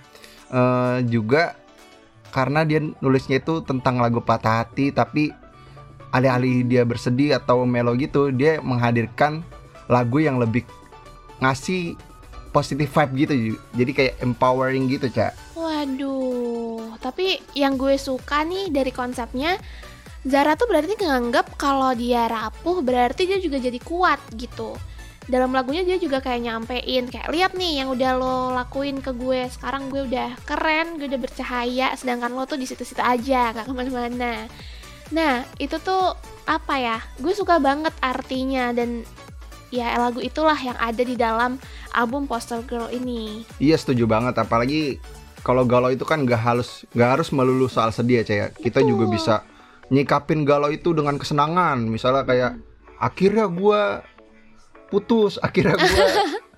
Eh, 0.51 0.97
juga 1.07 1.55
karena 2.31 2.63
dia 2.63 2.79
nulisnya 3.03 3.43
itu 3.43 3.61
tentang 3.61 3.99
lagu 3.99 4.23
patah 4.23 4.63
hati 4.65 4.89
tapi 4.95 5.29
alih-alih 6.11 6.67
dia 6.67 6.83
bersedih 6.83 7.35
atau 7.39 7.63
melo 7.63 7.95
gitu, 7.95 8.31
dia 8.35 8.59
menghadirkan 8.59 9.43
lagu 9.87 10.19
yang 10.19 10.39
lebih 10.39 10.67
ngasih 11.39 11.95
positive 12.51 12.91
vibe 12.91 13.13
gitu. 13.23 13.33
Jadi 13.75 13.91
kayak 13.95 14.13
empowering 14.19 14.91
gitu, 14.91 15.07
Cak. 15.07 15.31
Waduh, 15.55 16.99
tapi 16.99 17.39
yang 17.55 17.79
gue 17.79 17.95
suka 17.95 18.43
nih 18.43 18.67
dari 18.71 18.91
konsepnya 18.91 19.55
Zara 20.21 20.53
tuh 20.53 20.69
berarti 20.69 21.01
nganggap 21.01 21.57
kalau 21.57 21.97
dia 21.97 22.29
rapuh 22.29 22.85
berarti 22.85 23.25
dia 23.25 23.41
juga 23.41 23.57
jadi 23.57 23.81
kuat 23.81 24.21
gitu. 24.37 24.77
Dalam 25.31 25.55
lagunya 25.55 25.87
dia 25.87 25.95
juga 25.95 26.19
kayak 26.19 26.43
nyampein 26.43 27.07
kayak 27.07 27.31
lihat 27.31 27.51
nih 27.55 27.79
yang 27.79 27.87
udah 27.87 28.11
lo 28.19 28.51
lakuin 28.51 28.99
ke 28.99 29.15
gue 29.15 29.47
sekarang 29.47 29.87
gue 29.87 30.03
udah 30.11 30.35
keren 30.43 30.99
gue 30.99 31.07
udah 31.07 31.21
bercahaya 31.23 31.95
sedangkan 31.95 32.35
lo 32.35 32.43
tuh 32.43 32.59
di 32.59 32.67
situ-situ 32.67 32.99
aja 32.99 33.55
gak 33.55 33.63
ke 33.63 33.71
mana-mana. 33.71 34.51
Nah 35.15 35.47
itu 35.55 35.79
tuh 35.79 36.19
apa 36.43 36.75
ya? 36.75 36.97
Gue 37.23 37.31
suka 37.31 37.63
banget 37.63 37.95
artinya 38.03 38.75
dan 38.75 39.07
ya 39.71 39.95
lagu 39.95 40.19
itulah 40.19 40.59
yang 40.59 40.75
ada 40.75 40.99
di 40.99 41.15
dalam 41.15 41.55
album 41.95 42.27
Poster 42.27 42.59
Girl 42.67 42.91
ini. 42.91 43.47
Iya 43.55 43.79
setuju 43.79 44.03
banget 44.03 44.35
apalagi 44.35 44.99
kalau 45.47 45.63
galau 45.63 45.95
itu 45.95 46.03
kan 46.03 46.27
nggak 46.27 46.43
harus 46.43 46.83
nggak 46.91 47.09
harus 47.17 47.31
melulu 47.31 47.71
soal 47.71 47.95
sedih 47.95 48.19
ya 48.21 48.23
Caya. 48.27 48.45
Kita 48.51 48.83
juga 48.83 49.07
bisa 49.07 49.35
nyikapin 49.87 50.43
galau 50.43 50.67
itu 50.75 50.91
dengan 50.91 51.15
kesenangan. 51.15 51.87
Misalnya 51.87 52.27
kayak 52.27 52.51
akhirnya 52.99 53.47
gua 53.47 54.03
putus, 54.91 55.39
akhirnya 55.39 55.73
gua 55.73 56.07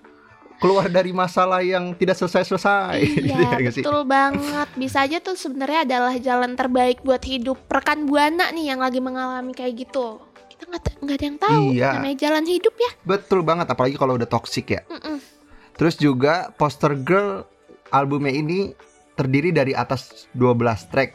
keluar 0.61 0.87
dari 0.87 1.11
masalah 1.11 1.59
yang 1.59 1.91
tidak 1.93 2.15
selesai-selesai. 2.15 2.97
Iya, 3.19 3.59
ya 3.63 3.69
sih? 3.69 3.83
betul 3.83 4.03
banget. 4.03 4.67
Bisa 4.73 5.03
aja 5.03 5.19
tuh 5.19 5.35
sebenarnya 5.35 5.83
adalah 5.83 6.13
jalan 6.17 6.55
terbaik 6.55 7.03
buat 7.03 7.21
hidup 7.21 7.61
rekan 7.67 8.03
buana 8.03 8.49
nih 8.49 8.71
yang 8.71 8.79
lagi 8.79 8.97
mengalami 8.97 9.51
kayak 9.51 9.75
gitu. 9.77 10.23
Kita 10.47 10.63
nggak 10.65 11.03
nggak 11.03 11.15
ada 11.15 11.25
yang 11.25 11.37
tahu 11.37 11.63
Iya. 11.69 11.89
namanya 11.93 12.17
jalan 12.17 12.45
hidup 12.47 12.73
ya. 12.73 12.91
Betul 13.03 13.43
banget 13.43 13.67
apalagi 13.67 13.93
kalau 13.93 14.15
udah 14.15 14.25
toxic 14.25 14.71
ya. 14.71 14.81
Mm-mm. 14.87 15.19
Terus 15.73 15.95
juga 15.95 16.53
Poster 16.55 16.95
Girl 16.95 17.43
albumnya 17.89 18.31
ini 18.31 18.71
terdiri 19.13 19.51
dari 19.51 19.75
atas 19.75 20.25
12 20.31 20.57
track. 20.87 21.09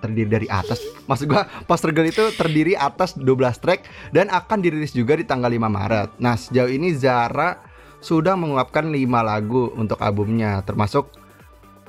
Terdiri 0.00 0.28
dari 0.28 0.48
atas? 0.48 0.80
Maksud 1.04 1.28
gua 1.28 1.44
Poster 1.68 1.92
Girl 1.92 2.08
itu 2.08 2.32
terdiri 2.34 2.72
atas 2.74 3.14
12 3.14 3.28
track 3.60 3.86
dan 4.10 4.32
akan 4.32 4.58
dirilis 4.64 4.96
juga 4.96 5.14
di 5.14 5.28
tanggal 5.28 5.52
5 5.52 5.60
Maret. 5.68 6.10
Nah, 6.16 6.34
sejauh 6.40 6.72
ini 6.72 6.96
Zara 6.96 7.60
sudah 8.00 8.34
mengungkapkan 8.34 8.88
5 8.88 8.96
lagu 9.20 9.70
untuk 9.76 10.00
albumnya 10.00 10.64
termasuk 10.64 11.12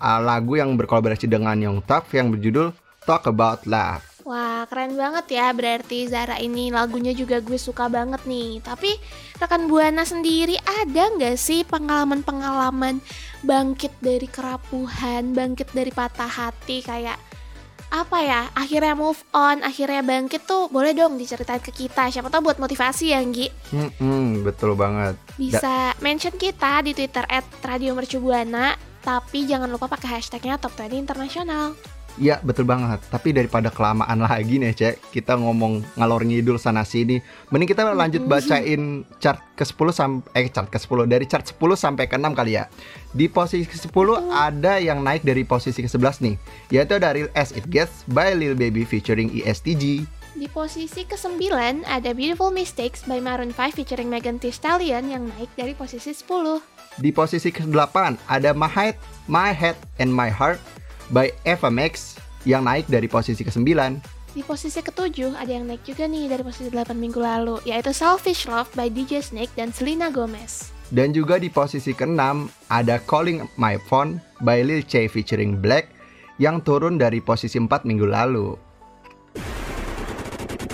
uh, 0.02 0.20
lagu 0.20 0.60
yang 0.60 0.76
berkolaborasi 0.76 1.30
dengan 1.32 1.56
Young 1.56 1.80
Thug 1.88 2.04
yang 2.12 2.30
berjudul 2.34 2.76
Talk 3.08 3.32
About 3.32 3.64
Love. 3.66 4.12
Wah, 4.22 4.70
keren 4.70 4.94
banget 4.94 5.34
ya. 5.34 5.50
Berarti 5.50 6.06
Zara 6.06 6.38
ini 6.38 6.70
lagunya 6.70 7.10
juga 7.14 7.42
gue 7.42 7.58
suka 7.58 7.90
banget 7.90 8.22
nih. 8.30 8.62
Tapi 8.62 8.94
rekan 9.42 9.66
buana 9.66 10.06
sendiri 10.06 10.62
ada 10.62 11.10
nggak 11.18 11.38
sih 11.38 11.66
pengalaman-pengalaman 11.66 13.02
bangkit 13.42 13.90
dari 13.98 14.30
kerapuhan, 14.30 15.34
bangkit 15.34 15.74
dari 15.74 15.90
patah 15.90 16.30
hati 16.30 16.86
kayak 16.86 17.18
apa 17.92 18.18
ya? 18.24 18.42
Akhirnya 18.56 18.96
move 18.96 19.20
on, 19.36 19.60
akhirnya 19.62 20.00
bangkit 20.00 20.48
tuh 20.48 20.72
boleh 20.72 20.96
dong 20.96 21.20
diceritain 21.20 21.60
ke 21.60 21.76
kita. 21.76 22.08
Siapa 22.08 22.32
tahu 22.32 22.48
buat 22.48 22.58
motivasi 22.58 23.12
ya, 23.12 23.20
Nggi. 23.20 23.76
Hmm, 24.00 24.42
betul 24.48 24.80
banget. 24.80 25.20
Bisa 25.36 25.92
mention 26.00 26.34
kita 26.40 26.82
di 26.88 26.96
Twitter 26.96 27.28
@radiomercubuana, 27.62 28.80
tapi 29.04 29.44
jangan 29.44 29.68
lupa 29.68 29.92
pakai 29.92 30.18
hashtagnya 30.18 30.56
Top 30.56 30.72
20 30.80 31.04
Internasional. 31.04 31.76
Ya 32.22 32.38
betul 32.46 32.70
banget. 32.70 33.02
Tapi 33.10 33.34
daripada 33.34 33.74
kelamaan 33.74 34.22
lagi 34.30 34.62
nih 34.62 34.78
Cek 34.78 35.10
Kita 35.10 35.42
ngomong 35.42 35.82
ngalor 35.98 36.22
ngidul 36.22 36.62
sana 36.62 36.86
sini 36.86 37.18
Mending 37.50 37.74
kita 37.74 37.82
lanjut 37.98 38.30
bacain 38.30 39.02
chart 39.18 39.42
ke-10 39.58 39.88
sampai 39.90 40.30
Eh 40.38 40.48
chart 40.54 40.70
ke-10 40.70 41.10
Dari 41.10 41.26
chart 41.26 41.50
10 41.50 41.58
sampai 41.74 42.06
ke-6 42.06 42.30
kali 42.38 42.62
ya. 42.62 42.70
Di 43.10 43.26
posisi 43.26 43.66
ke-10 43.66 44.30
ada 44.30 44.78
yang 44.78 45.02
naik 45.02 45.26
dari 45.26 45.42
posisi 45.42 45.82
ke-11 45.82 46.22
nih 46.22 46.36
Yaitu 46.70 47.02
dari 47.02 47.26
As 47.34 47.58
It 47.58 47.66
Gets 47.74 48.06
by 48.14 48.38
Lil 48.38 48.54
Baby 48.54 48.86
featuring 48.86 49.34
ESTG 49.34 50.06
Di 50.38 50.46
posisi 50.46 51.02
ke-9 51.02 51.42
ada 51.90 52.10
Beautiful 52.14 52.54
Mistakes 52.54 53.02
by 53.10 53.18
Maroon 53.18 53.50
5 53.50 53.82
featuring 53.82 54.14
Megan 54.14 54.38
Thee 54.38 54.54
Stallion 54.54 55.10
yang 55.10 55.26
naik 55.26 55.50
dari 55.58 55.74
posisi 55.76 56.14
10. 56.16 57.02
Di 57.02 57.10
posisi 57.12 57.50
ke-8 57.52 58.30
ada 58.32 58.56
My 58.56 58.70
Head, 58.72 58.96
My 59.28 59.52
Head 59.52 59.76
and 60.00 60.14
My 60.14 60.32
Heart 60.32 60.81
by 61.12 61.30
Eva 61.44 61.68
Max 61.68 62.16
yang 62.44 62.66
naik 62.66 62.88
dari 62.88 63.06
posisi 63.06 63.44
ke-9 63.44 63.68
Di 64.32 64.42
posisi 64.42 64.80
ke-7 64.80 65.36
ada 65.36 65.52
yang 65.52 65.68
naik 65.68 65.84
juga 65.84 66.08
nih 66.08 66.32
dari 66.32 66.40
posisi 66.40 66.72
8 66.72 66.96
minggu 66.96 67.20
lalu, 67.20 67.60
yaitu 67.68 67.92
Selfish 67.92 68.48
Love 68.48 68.72
by 68.74 68.88
DJ 68.88 69.20
Snake 69.20 69.52
dan 69.54 69.76
Selena 69.76 70.08
Gomez. 70.08 70.72
Dan 70.88 71.12
juga 71.12 71.36
di 71.36 71.52
posisi 71.52 71.92
ke-6 71.92 72.16
ada 72.72 72.96
Calling 73.04 73.44
My 73.56 73.76
Phone 73.78 74.24
by 74.40 74.64
Lil 74.64 74.88
Che 74.88 75.08
featuring 75.08 75.60
Black 75.60 75.92
yang 76.40 76.64
turun 76.64 76.96
dari 76.96 77.20
posisi 77.20 77.60
4 77.60 77.84
minggu 77.84 78.08
lalu. 78.08 78.56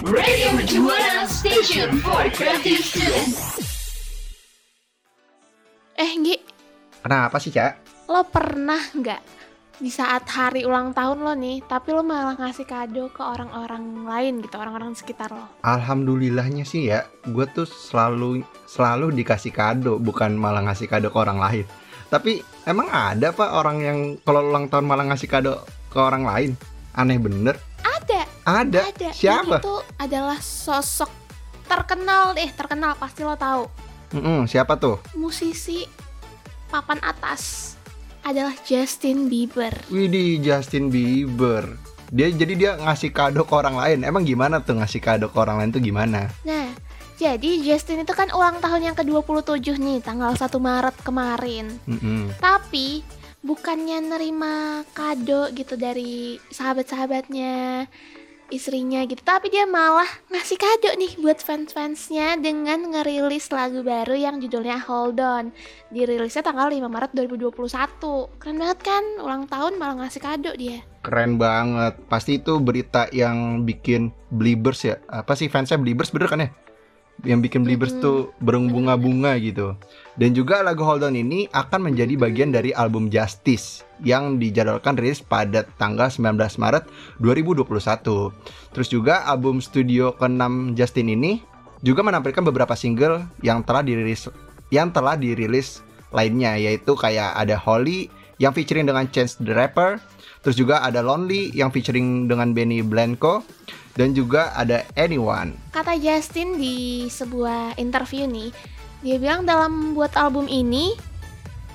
Radio 0.05 0.53
Mercubuana 0.53 1.25
Station 1.25 1.97
for 1.97 2.29
Creative 2.29 2.77
Students. 2.79 3.57
Eh, 5.97 6.13
Nggi, 6.13 6.37
Kenapa 7.01 7.41
sih, 7.41 7.49
Cak? 7.49 7.73
lo 8.07 8.21
pernah 8.23 8.79
nggak 8.93 9.36
di 9.77 9.93
saat 9.93 10.25
hari 10.25 10.65
ulang 10.65 10.89
tahun 10.89 11.21
lo 11.21 11.37
nih, 11.37 11.61
tapi 11.69 11.93
lo 11.93 12.01
malah 12.01 12.33
ngasih 12.33 12.65
kado 12.65 13.13
ke 13.13 13.21
orang-orang 13.21 14.09
lain 14.09 14.41
gitu, 14.41 14.57
orang-orang 14.57 14.97
sekitar 14.97 15.29
lo? 15.29 15.45
Alhamdulillahnya 15.61 16.65
sih 16.65 16.89
ya, 16.89 17.05
gue 17.29 17.45
tuh 17.53 17.69
selalu 17.69 18.41
selalu 18.65 19.13
dikasih 19.13 19.53
kado, 19.53 20.01
bukan 20.01 20.33
malah 20.33 20.65
ngasih 20.65 20.89
kado 20.89 21.13
ke 21.13 21.17
orang 21.21 21.37
lain. 21.37 21.65
Tapi 22.09 22.41
emang 22.65 22.89
ada 22.89 23.29
pak 23.29 23.51
orang 23.53 23.77
yang 23.85 23.99
kalau 24.25 24.49
ulang 24.49 24.65
tahun 24.65 24.89
malah 24.89 25.05
ngasih 25.13 25.29
kado 25.29 25.61
ke 25.93 25.99
orang 26.01 26.25
lain? 26.25 26.51
Aneh 26.97 27.21
bener. 27.21 27.61
Ada, 27.85 28.25
Ada. 28.49 28.81
ada. 28.89 29.09
Siapa? 29.13 29.61
Yang 29.61 29.61
itu 29.61 29.75
adalah 30.01 30.39
sosok 30.41 31.11
terkenal 31.69 32.33
deh, 32.33 32.49
terkenal 32.49 32.97
pasti 32.97 33.21
lo 33.21 33.37
tahu. 33.37 33.69
Mm-mm, 34.17 34.49
siapa 34.49 34.79
tuh? 34.79 34.97
musisi 35.13 35.83
papan 36.71 36.97
atas 37.03 37.75
adalah 38.27 38.51
Justin 38.67 39.31
Bieber. 39.31 39.71
Widih, 39.87 40.43
Justin 40.43 40.91
Bieber. 40.91 41.79
Dia 42.11 42.27
jadi 42.27 42.53
dia 42.59 42.71
ngasih 42.75 43.15
kado 43.15 43.47
ke 43.47 43.53
orang 43.55 43.79
lain. 43.79 44.03
Emang 44.03 44.27
gimana 44.27 44.59
tuh 44.59 44.75
ngasih 44.75 44.99
kado 44.99 45.31
ke 45.31 45.37
orang 45.39 45.63
lain 45.63 45.71
tuh 45.71 45.79
gimana? 45.79 46.27
Nah, 46.43 46.67
jadi 47.15 47.63
Justin 47.63 48.03
itu 48.03 48.11
kan 48.11 48.27
ulang 48.35 48.59
tahun 48.59 48.91
yang 48.91 48.95
ke-27 48.99 49.79
nih, 49.79 49.99
tanggal 50.03 50.35
1 50.35 50.43
Maret 50.59 50.95
kemarin. 51.07 51.71
Mm-mm. 51.87 52.35
Tapi 52.43 53.01
bukannya 53.39 54.03
nerima 54.03 54.83
kado 54.91 55.47
gitu 55.55 55.79
dari 55.79 56.35
sahabat-sahabatnya, 56.51 57.87
istrinya 58.49 59.03
gitu, 59.03 59.19
tapi 59.23 59.51
dia 59.51 59.67
malah 59.67 60.07
ngasih 60.31 60.57
kado 60.59 60.91
nih 60.95 61.19
buat 61.19 61.39
fans-fansnya 61.43 62.39
dengan 62.39 62.91
ngerilis 62.91 63.51
lagu 63.51 63.83
baru 63.83 64.15
yang 64.15 64.39
judulnya 64.39 64.79
Hold 64.83 65.19
On. 65.19 65.45
Dirilisnya 65.91 66.43
tanggal 66.43 66.71
5 66.71 66.83
Maret 66.87 67.11
2021. 67.15 68.39
Keren 68.39 68.57
banget 68.59 68.79
kan? 68.83 69.03
Ulang 69.19 69.47
tahun 69.47 69.79
malah 69.79 70.05
ngasih 70.05 70.21
kado 70.23 70.51
dia. 70.55 70.83
Keren 71.03 71.39
banget. 71.39 71.95
Pasti 72.11 72.39
itu 72.39 72.59
berita 72.59 73.07
yang 73.15 73.63
bikin 73.63 74.11
Beliebers 74.27 74.83
ya. 74.83 74.99
Apa 75.07 75.39
sih 75.39 75.47
fansnya 75.47 75.79
Beliebers 75.79 76.11
bener 76.11 76.27
kan 76.27 76.43
ya? 76.43 76.51
Yang 77.25 77.49
bikin 77.49 77.65
Beliebers 77.65 77.97
Mm-mm. 77.97 78.05
tuh 78.05 78.17
berbunga-bunga 78.43 79.41
gitu. 79.41 79.73
Dan 80.17 80.37
juga 80.37 80.61
lagu 80.61 80.85
Hold 80.85 81.05
On 81.05 81.17
ini 81.17 81.49
akan 81.49 81.89
menjadi 81.89 82.13
bagian 82.13 82.53
dari 82.53 82.73
album 82.77 83.09
Justice 83.09 83.81
yang 84.05 84.37
dijadwalkan 84.37 84.93
rilis 84.97 85.25
pada 85.25 85.65
tanggal 85.81 86.09
19 86.13 86.37
Maret 86.61 86.85
2021. 87.17 87.65
Terus 88.73 88.87
juga 88.89 89.25
album 89.25 89.61
studio 89.61 90.13
ke-6 90.13 90.77
Justin 90.77 91.09
ini 91.13 91.41
juga 91.81 92.01
menampilkan 92.05 92.41
beberapa 92.45 92.73
single 92.73 93.25
yang 93.45 93.61
telah 93.61 93.85
dirilis 93.85 94.29
yang 94.73 94.89
telah 94.89 95.13
dirilis 95.13 95.85
lainnya 96.09 96.57
yaitu 96.57 96.97
kayak 96.97 97.35
ada 97.37 97.55
Holly 97.59 98.09
yang 98.37 98.53
featuring 98.53 98.85
dengan 98.85 99.09
Chance 99.09 99.41
the 99.41 99.53
Rapper, 99.53 99.97
terus 100.45 100.57
juga 100.57 100.81
ada 100.85 101.01
Lonely 101.01 101.53
yang 101.53 101.73
featuring 101.73 102.29
dengan 102.29 102.53
Benny 102.53 102.85
Blanco 102.85 103.41
dan 103.97 104.13
juga 104.13 104.53
ada 104.53 104.85
Anyone. 104.93 105.57
Kata 105.73 105.97
Justin 105.97 106.61
di 106.61 107.09
sebuah 107.09 107.81
interview 107.81 108.29
nih, 108.29 108.53
dia 109.01 109.17
bilang 109.17 109.45
dalam 109.45 109.73
membuat 109.73 110.13
album 110.17 110.45
ini 110.45 110.93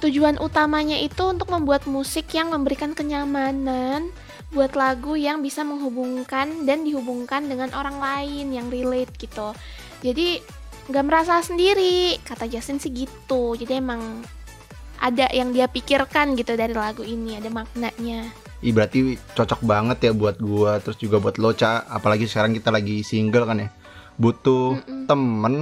tujuan 0.02 0.38
utamanya 0.42 0.98
itu 0.98 1.22
untuk 1.30 1.50
membuat 1.50 1.86
musik 1.86 2.30
yang 2.34 2.50
memberikan 2.50 2.94
kenyamanan 2.94 4.10
buat 4.50 4.74
lagu 4.74 5.14
yang 5.14 5.40
bisa 5.40 5.62
menghubungkan 5.62 6.66
dan 6.66 6.82
dihubungkan 6.82 7.46
dengan 7.46 7.70
orang 7.72 7.96
lain 8.02 8.52
yang 8.52 8.66
relate 8.68 9.14
gitu. 9.16 9.54
Jadi 10.02 10.42
nggak 10.90 11.06
merasa 11.06 11.38
sendiri, 11.40 12.18
kata 12.26 12.50
Justin 12.50 12.82
sih 12.82 12.90
gitu. 12.90 13.54
Jadi 13.54 13.78
emang 13.78 14.22
ada 15.02 15.26
yang 15.34 15.50
dia 15.50 15.66
pikirkan 15.66 16.38
gitu 16.38 16.54
dari 16.54 16.70
lagu 16.70 17.02
ini, 17.02 17.42
ada 17.42 17.50
maknanya. 17.50 18.30
Ih 18.62 18.70
berarti 18.70 19.18
cocok 19.34 19.66
banget 19.66 19.98
ya 20.06 20.12
buat 20.14 20.38
gua 20.38 20.78
terus 20.78 20.94
juga 21.02 21.18
buat 21.18 21.34
lo 21.42 21.50
Ca. 21.50 21.82
apalagi 21.90 22.30
sekarang 22.30 22.54
kita 22.54 22.70
lagi 22.70 23.02
single 23.02 23.42
kan 23.42 23.58
ya. 23.58 23.68
Butuh 24.14 24.78
Mm-mm. 24.78 25.10
temen 25.10 25.54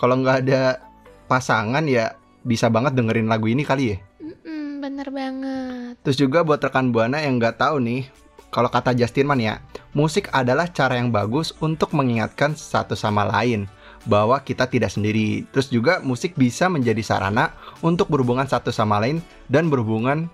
kalau 0.00 0.16
nggak 0.16 0.48
ada 0.48 0.80
pasangan 1.28 1.84
ya 1.84 2.16
bisa 2.40 2.72
banget 2.72 2.96
dengerin 2.96 3.28
lagu 3.28 3.44
ini 3.52 3.60
kali 3.60 3.92
ya. 3.92 3.96
Mm-mm, 4.24 4.80
bener 4.80 5.12
banget. 5.12 6.00
Terus 6.00 6.16
juga 6.16 6.40
buat 6.40 6.64
rekan 6.64 6.88
Buana 6.88 7.20
yang 7.20 7.36
nggak 7.36 7.60
tahu 7.60 7.76
nih, 7.84 8.08
kalau 8.48 8.72
kata 8.72 8.96
Justin 8.96 9.28
Man 9.28 9.44
ya, 9.44 9.60
musik 9.92 10.32
adalah 10.32 10.64
cara 10.72 10.96
yang 10.96 11.12
bagus 11.12 11.52
untuk 11.60 11.92
mengingatkan 11.92 12.56
satu 12.56 12.96
sama 12.96 13.28
lain 13.28 13.68
bahwa 14.08 14.40
kita 14.40 14.64
tidak 14.66 14.90
sendiri. 14.90 15.44
Terus 15.52 15.68
juga 15.68 16.00
musik 16.00 16.34
bisa 16.34 16.66
menjadi 16.66 17.04
sarana 17.04 17.52
untuk 17.84 18.08
berhubungan 18.08 18.48
satu 18.48 18.72
sama 18.72 18.98
lain 18.98 19.20
dan 19.46 19.68
berhubungan 19.68 20.26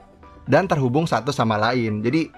dan 0.47 0.71
terhubung 0.71 1.05
satu 1.05 1.35
sama 1.35 1.59
lain. 1.59 2.01
Jadi 2.01 2.31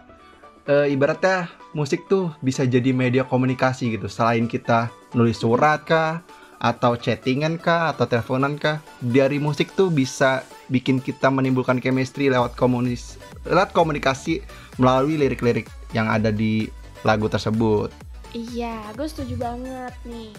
eh, 0.67 0.87
ibaratnya 0.91 1.53
musik 1.77 2.09
tuh 2.09 2.33
bisa 2.41 2.65
jadi 2.65 2.91
media 2.97 3.23
komunikasi 3.29 3.95
gitu. 3.95 4.09
Selain 4.09 4.49
kita 4.49 4.89
nulis 5.13 5.39
surat 5.39 5.85
kah 5.85 6.25
atau 6.57 6.97
chattingan 6.97 7.61
kah 7.61 7.93
atau 7.93 8.09
teleponan 8.09 8.57
kah, 8.57 8.81
dari 9.05 9.37
musik 9.37 9.77
tuh 9.77 9.93
bisa 9.93 10.41
bikin 10.73 11.05
kita 11.05 11.29
menimbulkan 11.29 11.79
chemistry 11.85 12.33
lewat 12.33 12.57
komunis 12.57 13.21
lewat 13.47 13.71
komunikasi 13.71 14.43
melalui 14.81 15.21
lirik-lirik 15.21 15.71
yang 15.95 16.11
ada 16.11 16.35
di 16.35 16.67
lagu 17.07 17.31
tersebut. 17.31 17.95
Iya, 18.35 18.83
gue 18.99 19.07
setuju 19.07 19.39
banget 19.39 19.95
nih. 20.05 20.35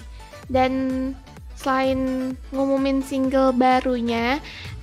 Dan 0.45 0.71
selain 1.57 2.33
ngumumin 2.53 3.01
single 3.01 3.49
barunya, 3.57 4.37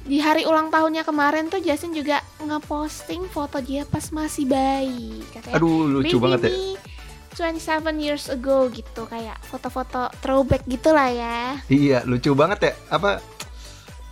di 0.04 0.20
hari 0.20 0.44
ulang 0.44 0.68
tahunnya 0.68 1.06
kemarin 1.06 1.48
tuh 1.48 1.62
Justin 1.64 1.96
juga 1.96 2.20
ngeposting 2.42 3.24
foto 3.30 3.62
dia 3.62 3.88
pas 3.88 4.04
masih 4.12 4.44
bayi. 4.44 5.22
Katanya, 5.32 5.56
Aduh 5.56 5.88
lucu 5.88 6.18
"Baby 6.20 6.24
banget 6.28 6.40
ya. 6.44 6.50
me 6.52 6.94
27 7.34 7.98
years 7.98 8.30
ago 8.30 8.70
gitu 8.70 9.10
kayak 9.10 9.34
foto-foto 9.42 10.06
throwback 10.22 10.62
gitu 10.70 10.94
lah 10.94 11.10
ya. 11.10 11.38
Iya, 11.66 12.06
lucu 12.06 12.30
banget 12.30 12.70
ya. 12.70 12.72
Apa 12.94 13.18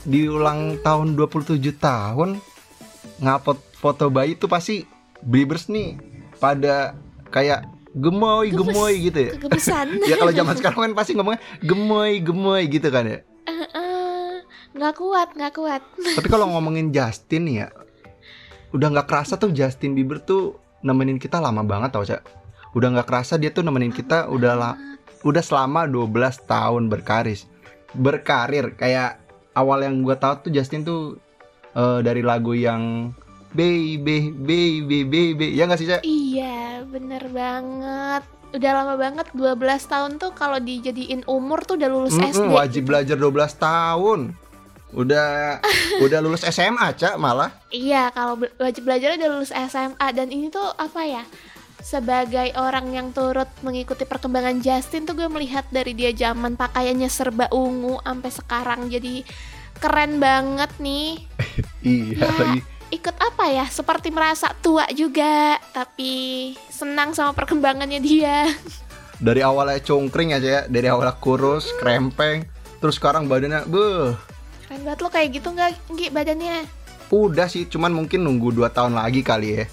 di 0.02 0.26
ulang 0.26 0.82
tahun 0.82 1.14
27 1.14 1.62
tahun 1.78 2.42
ngupload 3.22 3.58
foto 3.78 4.10
bayi 4.10 4.34
tuh 4.34 4.50
pasti 4.50 4.82
Beliebers 5.22 5.70
nih 5.70 5.94
pada 6.42 6.98
kayak 7.30 7.62
gemoy 7.92 8.48
Gemes. 8.48 8.58
gemoy 8.72 8.94
gitu 8.98 9.18
ya. 9.18 9.32
Kegebesan. 9.36 9.86
ya 10.10 10.14
kalau 10.16 10.32
zaman 10.32 10.54
sekarang 10.56 10.78
kan 10.88 10.92
pasti 10.96 11.12
ngomongnya 11.12 11.40
gemoy 11.60 12.12
gemoy 12.24 12.62
gitu 12.68 12.88
kan 12.88 13.04
ya. 13.04 13.18
Eh, 13.48 14.36
nggak 14.72 14.94
kuat, 14.96 15.28
nggak 15.36 15.52
kuat. 15.52 15.82
Tapi 16.16 16.28
kalau 16.28 16.48
ngomongin 16.52 16.88
Justin 16.90 17.48
ya, 17.48 17.68
udah 18.72 18.88
nggak 18.92 19.08
kerasa 19.08 19.36
tuh 19.36 19.52
Justin 19.52 19.92
Bieber 19.92 20.20
tuh 20.20 20.56
nemenin 20.80 21.20
kita 21.20 21.36
lama 21.38 21.60
banget 21.60 21.90
tau 21.92 22.04
cak. 22.04 22.24
Udah 22.72 22.88
nggak 22.96 23.08
kerasa 23.08 23.36
dia 23.36 23.52
tuh 23.52 23.60
nemenin 23.60 23.92
kita 23.92 24.32
udah 24.32 24.52
la- 24.56 24.78
udah 25.22 25.42
selama 25.44 25.86
12 25.86 26.10
tahun 26.50 26.90
berkaris 26.90 27.46
berkarir 27.92 28.72
kayak 28.74 29.20
awal 29.52 29.84
yang 29.84 30.00
gue 30.00 30.16
tahu 30.16 30.48
tuh 30.48 30.50
Justin 30.50 30.82
tuh 30.82 31.20
eh, 31.76 32.00
dari 32.00 32.24
lagu 32.24 32.56
yang 32.56 33.12
baby 33.52 34.30
baby 34.30 34.98
baby 35.02 35.46
ya 35.52 35.64
nggak 35.64 35.76
sih 35.76 35.86
cak? 35.86 36.00
Iya, 36.02 36.58
bener 36.84 37.24
banget. 37.28 38.22
Udah 38.50 38.70
lama 38.74 38.94
banget 38.96 39.32
12 39.32 39.56
tahun 39.82 40.12
tuh 40.16 40.32
kalau 40.32 40.56
dijadiin 40.56 41.24
umur 41.24 41.60
tuh 41.62 41.76
udah 41.76 41.88
lulus 41.88 42.12
Mm-mm, 42.14 42.28
SD. 42.28 42.48
wajib 42.50 42.82
belajar 42.84 43.16
12 43.16 43.32
tahun. 43.58 44.20
Udah 44.92 45.56
udah 46.04 46.18
lulus 46.20 46.44
SMA 46.44 46.92
cak 46.92 47.16
malah. 47.16 47.48
Iya, 47.68 48.08
kalau 48.10 48.36
be- 48.36 48.52
wajib 48.56 48.84
belajar 48.84 49.14
udah 49.14 49.28
lulus 49.30 49.52
SMA 49.52 50.06
dan 50.10 50.28
ini 50.28 50.48
tuh 50.48 50.68
apa 50.70 51.00
ya? 51.02 51.24
Sebagai 51.78 52.54
orang 52.54 52.88
yang 52.88 53.10
turut 53.10 53.48
mengikuti 53.60 54.04
perkembangan 54.04 54.60
Justin 54.60 55.02
tuh 55.02 55.12
gue 55.14 55.26
melihat 55.26 55.66
dari 55.66 55.92
dia 55.92 56.12
zaman 56.12 56.54
pakaiannya 56.54 57.08
serba 57.08 57.50
ungu 57.50 57.98
sampai 57.98 58.30
sekarang 58.30 58.80
jadi 58.86 59.24
keren 59.76 60.16
banget 60.16 60.70
nih. 60.78 61.20
Iya 61.82 62.14
Ya. 62.16 62.30
lagi. 62.30 62.60
Ikut 62.92 63.16
apa 63.16 63.48
ya? 63.48 63.64
Seperti 63.64 64.12
merasa 64.12 64.52
tua 64.60 64.84
juga, 64.92 65.56
tapi 65.72 66.52
senang 66.68 67.16
sama 67.16 67.32
perkembangannya 67.32 67.96
dia. 67.98 68.44
Dari 69.26 69.40
awalnya 69.40 69.80
cungkring 69.80 70.34
aja 70.34 70.48
ya, 70.50 70.62
dari 70.66 70.90
awalnya 70.90 71.14
kurus, 71.14 71.70
krempeng, 71.78 72.42
terus 72.82 72.98
sekarang 72.98 73.30
badannya 73.30 73.62
beuh. 73.70 74.18
Keren 74.66 74.82
banget 74.82 74.98
lo 74.98 75.08
kayak 75.14 75.28
gitu 75.30 75.54
nggak, 75.54 75.78
Nggi, 75.94 76.06
badannya? 76.10 76.56
Udah 77.06 77.46
sih, 77.46 77.70
cuman 77.70 77.94
mungkin 77.94 78.26
nunggu 78.26 78.50
2 78.50 78.66
tahun 78.74 78.98
lagi 78.98 79.22
kali 79.22 79.62
ya. 79.62 79.64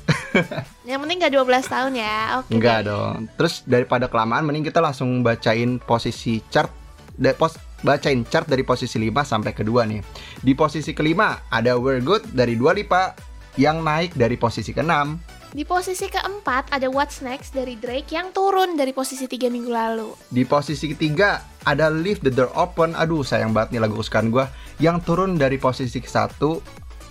Yang 0.94 1.00
penting 1.02 1.18
nggak 1.18 1.34
12 1.34 1.66
tahun 1.66 1.94
ya. 1.98 2.18
Oke. 2.38 2.50
Enggak 2.54 2.78
deh. 2.86 2.94
dong. 2.94 3.16
Terus 3.42 3.54
daripada 3.66 4.06
kelamaan 4.06 4.46
mending 4.46 4.70
kita 4.70 4.86
langsung 4.86 5.26
bacain 5.26 5.82
posisi 5.82 6.46
chart 6.54 6.70
da- 7.18 7.34
pos, 7.34 7.58
bacain 7.82 8.26
chart 8.28 8.48
dari 8.48 8.64
posisi 8.64 9.00
5 9.00 9.24
sampai 9.24 9.52
kedua 9.56 9.88
nih. 9.88 10.04
Di 10.44 10.54
posisi 10.56 10.92
kelima 10.92 11.48
ada 11.52 11.76
We're 11.80 12.04
Good 12.04 12.36
dari 12.36 12.56
Dua 12.60 12.76
Lipa 12.76 13.16
yang 13.60 13.84
naik 13.84 14.16
dari 14.16 14.36
posisi 14.40 14.72
keenam. 14.72 15.20
Di 15.50 15.66
posisi 15.66 16.06
keempat 16.06 16.70
ada 16.70 16.86
What's 16.94 17.26
Next 17.26 17.58
dari 17.58 17.74
Drake 17.74 18.14
yang 18.14 18.30
turun 18.30 18.78
dari 18.78 18.94
posisi 18.94 19.26
3 19.26 19.50
minggu 19.50 19.72
lalu. 19.74 20.14
Di 20.30 20.46
posisi 20.46 20.94
ketiga 20.94 21.42
ada 21.66 21.90
Leave 21.90 22.22
the 22.22 22.30
Door 22.30 22.54
Open. 22.54 22.94
Aduh 22.94 23.26
sayang 23.26 23.50
banget 23.50 23.74
nih 23.74 23.82
lagu 23.82 23.98
kesukaan 23.98 24.30
gue 24.30 24.46
yang 24.78 25.02
turun 25.02 25.42
dari 25.42 25.58
posisi 25.58 25.98
ke 25.98 26.08
satu 26.08 26.62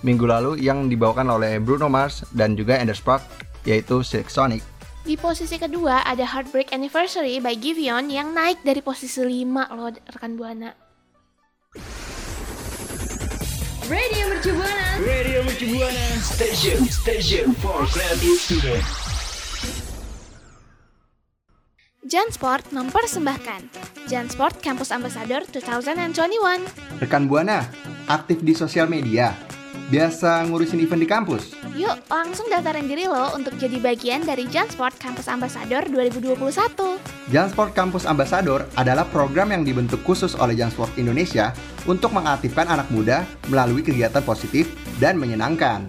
minggu 0.07 0.23
lalu 0.23 0.63
yang 0.63 0.87
dibawakan 0.87 1.35
oleh 1.35 1.59
Bruno 1.59 1.91
Mars 1.91 2.23
dan 2.31 2.55
juga 2.55 2.79
Anders 2.79 3.03
Park 3.03 3.27
yaitu 3.67 4.07
Silk 4.07 4.31
Sonic. 4.31 4.63
Di 5.09 5.17
posisi 5.17 5.57
kedua 5.57 6.05
ada 6.05 6.21
Heartbreak 6.21 6.69
Anniversary 6.69 7.41
by 7.41 7.57
Giveon 7.57 8.13
yang 8.13 8.37
naik 8.37 8.61
dari 8.61 8.85
posisi 8.85 9.25
5 9.25 9.73
loh 9.73 9.89
rekan 9.89 10.37
Buana. 10.37 10.69
Radio 13.89 14.25
Mercu 14.29 14.53
Buana. 14.53 15.01
Radio 15.01 15.41
Mercu 15.49 15.65
Buana 15.73 16.07
Station 16.21 16.85
Station 16.93 17.57
for 17.57 17.89
Creative 17.89 18.37
Student 18.37 18.85
Jansport 22.05 22.69
mempersembahkan 22.69 23.65
Jansport 24.13 24.61
Campus 24.61 24.93
Ambassador 24.93 25.41
2021. 25.49 27.01
Rekan 27.01 27.25
Buana, 27.25 27.65
aktif 28.13 28.45
di 28.45 28.53
sosial 28.53 28.93
media. 28.93 29.33
Biasa 29.89 30.45
ngurusin 30.45 30.85
event 30.85 31.01
di 31.01 31.09
kampus. 31.09 31.57
Yuk 31.73 31.97
langsung 32.13 32.45
daftarin 32.53 32.85
diri 32.85 33.09
lo 33.09 33.33
untuk 33.33 33.57
jadi 33.57 33.81
bagian 33.81 34.21
dari 34.21 34.45
Jansport 34.45 35.01
Campus 35.01 35.33
Ambassador 35.33 35.81
2021. 35.89 36.37
Jansport 37.33 37.73
Campus 37.73 38.05
Ambassador 38.05 38.69
adalah 38.77 39.09
program 39.09 39.49
yang 39.49 39.65
dibentuk 39.65 40.05
khusus 40.05 40.37
oleh 40.37 40.53
Jansport 40.61 40.93
Indonesia 41.01 41.57
untuk 41.89 42.13
mengaktifkan 42.13 42.69
anak 42.69 42.85
muda 42.93 43.25
melalui 43.49 43.81
kegiatan 43.81 44.21
positif 44.21 44.69
dan 45.01 45.17
menyenangkan. 45.17 45.89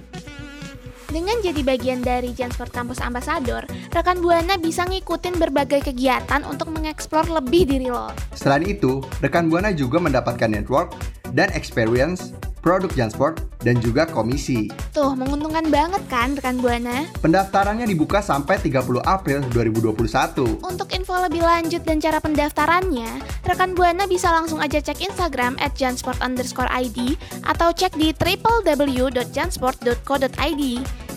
Dengan 1.11 1.35
jadi 1.43 1.59
bagian 1.59 1.99
dari 1.99 2.31
Jansport 2.31 2.71
Campus 2.71 3.03
Ambassador, 3.03 3.67
rekan 3.91 4.23
Buana 4.23 4.55
bisa 4.55 4.87
ngikutin 4.87 5.35
berbagai 5.43 5.91
kegiatan 5.91 6.47
untuk 6.47 6.71
mengeksplor 6.71 7.27
lebih 7.27 7.67
diri 7.67 7.91
lo. 7.91 8.15
Selain 8.31 8.63
itu, 8.63 9.03
rekan 9.19 9.51
Buana 9.51 9.75
juga 9.75 9.99
mendapatkan 9.99 10.47
network 10.47 10.95
dan 11.35 11.51
experience 11.51 12.31
produk 12.59 12.91
Jansport 12.93 13.41
dan 13.63 13.79
juga 13.83 14.07
komisi. 14.07 14.71
Tuh, 14.95 15.11
menguntungkan 15.15 15.67
banget 15.67 15.99
kan 16.07 16.31
rekan 16.35 16.59
Buana? 16.63 17.03
Pendaftarannya 17.19 17.87
dibuka 17.87 18.21
sampai 18.23 18.57
30 18.59 19.01
April 19.03 19.41
2021. 19.51 20.63
Untuk 20.63 20.87
info 20.95 21.19
lebih 21.19 21.43
lanjut 21.43 21.83
dan 21.83 21.99
cara 21.99 22.23
pendaftarannya, 22.23 23.19
rekan 23.43 23.75
Buana 23.75 24.07
bisa 24.07 24.31
langsung 24.31 24.63
aja 24.63 24.79
cek 24.79 25.03
Instagram 25.03 25.59
at 25.59 25.75
jansport 25.75 26.15
underscore 26.23 26.71
ID 26.71 27.19
atau 27.47 27.71
cek 27.75 27.95
di 27.99 28.15
www.jansport.co.id. 28.15 30.63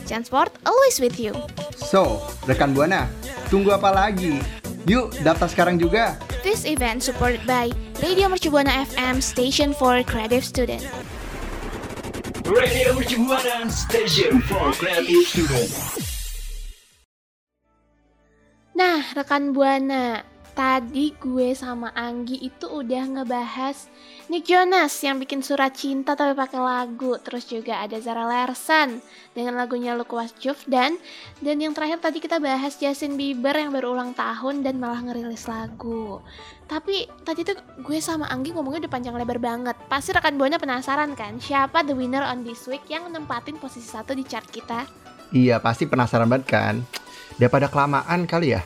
Jansport 0.03 0.51
always 0.67 0.99
with 0.99 1.15
you. 1.23 1.31
So, 1.79 2.19
rekan 2.51 2.75
Buana, 2.75 3.07
tunggu 3.47 3.71
apa 3.71 3.95
lagi? 3.95 4.43
Yuk, 4.91 5.15
daftar 5.23 5.47
sekarang 5.47 5.79
juga. 5.79 6.19
This 6.43 6.67
event 6.67 7.07
supported 7.07 7.47
by 7.47 7.71
Radio 8.03 8.27
Mercu 8.27 8.51
Buana 8.51 8.83
FM 8.83 9.23
Station 9.23 9.71
for 9.71 10.03
Creative 10.03 10.43
Student. 10.43 10.83
Radio 12.43 12.99
Buana 12.99 13.71
Station 13.71 14.43
for 14.43 14.75
Creative 14.75 15.23
Student. 15.31 15.71
Nah, 18.75 18.99
rekan 19.15 19.55
Buana, 19.55 20.27
tadi 20.53 21.17
gue 21.17 21.57
sama 21.57 21.93
Anggi 21.97 22.37
itu 22.41 22.69
udah 22.69 23.05
ngebahas 23.09 23.89
Nick 24.29 24.49
Jonas 24.49 24.93
yang 25.05 25.21
bikin 25.21 25.41
surat 25.45 25.73
cinta 25.77 26.13
tapi 26.13 26.33
pakai 26.33 26.61
lagu. 26.61 27.17
Terus 27.21 27.49
juga 27.49 27.81
ada 27.81 27.97
Zara 28.01 28.25
Larson 28.25 29.01
dengan 29.33 29.57
lagunya 29.61 29.97
Look 29.97 30.13
What 30.13 30.37
You've 30.45 30.65
Done. 30.69 31.01
Dan 31.41 31.61
yang 31.61 31.73
terakhir 31.77 32.01
tadi 32.01 32.21
kita 32.21 32.41
bahas 32.41 32.77
Justin 32.81 33.17
Bieber 33.17 33.53
yang 33.57 33.73
baru 33.73 33.97
ulang 33.97 34.13
tahun 34.17 34.65
dan 34.65 34.81
malah 34.81 35.01
ngerilis 35.05 35.49
lagu. 35.49 36.21
Tapi 36.69 37.09
tadi 37.25 37.45
tuh 37.45 37.57
gue 37.85 37.99
sama 38.01 38.29
Anggi 38.29 38.57
ngomongnya 38.57 38.89
udah 38.89 38.93
panjang 38.93 39.17
lebar 39.17 39.41
banget. 39.41 39.77
Pasti 39.89 40.13
rekan 40.17 40.37
Buana 40.41 40.57
penasaran 40.57 41.13
kan 41.13 41.37
siapa 41.41 41.85
the 41.85 41.93
winner 41.97 42.25
on 42.25 42.45
this 42.45 42.65
week 42.69 42.85
yang 42.89 43.09
nempatin 43.09 43.61
posisi 43.61 43.89
satu 43.89 44.17
di 44.17 44.25
chart 44.25 44.49
kita? 44.49 44.89
Iya, 45.33 45.61
pasti 45.65 45.89
penasaran 45.89 46.29
banget 46.29 46.47
kan? 46.49 46.75
Daripada 47.41 47.69
kelamaan 47.69 48.29
kali 48.29 48.53
ya. 48.53 48.63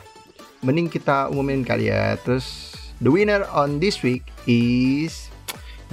Mending 0.59 0.87
kita 0.87 1.27
umumin 1.27 1.61
kali 1.61 1.87
ya. 1.87 2.15
Terus 2.17 2.73
the 2.97 3.07
winner 3.07 3.45
on 3.51 3.77
this 3.77 4.01
week 4.01 4.25
is 4.45 5.27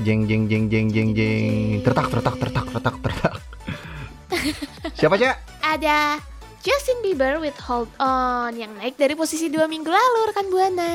jeng 0.00 0.24
jeng 0.24 0.46
jeng 0.46 0.66
jeng 0.66 0.87
jeng 0.88 1.09
jeng 1.12 1.81
tertak 1.81 2.09
tertak 2.09 2.35
tertak 2.38 2.64
tertak 2.70 2.94
tertak. 3.00 3.35
Siapa 4.98 5.14
cak? 5.14 5.35
Ada 5.61 6.18
Justin 6.61 6.98
Bieber 7.00 7.38
with 7.38 7.55
Hold 7.62 7.88
On 7.98 8.50
yang 8.50 8.72
naik 8.74 8.94
dari 8.94 9.12
posisi 9.12 9.46
dua 9.46 9.64
minggu 9.64 9.87
lalu 9.87 10.18
rekan 10.27 10.46
Buana. 10.48 10.92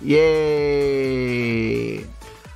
Yeay. 0.00 2.00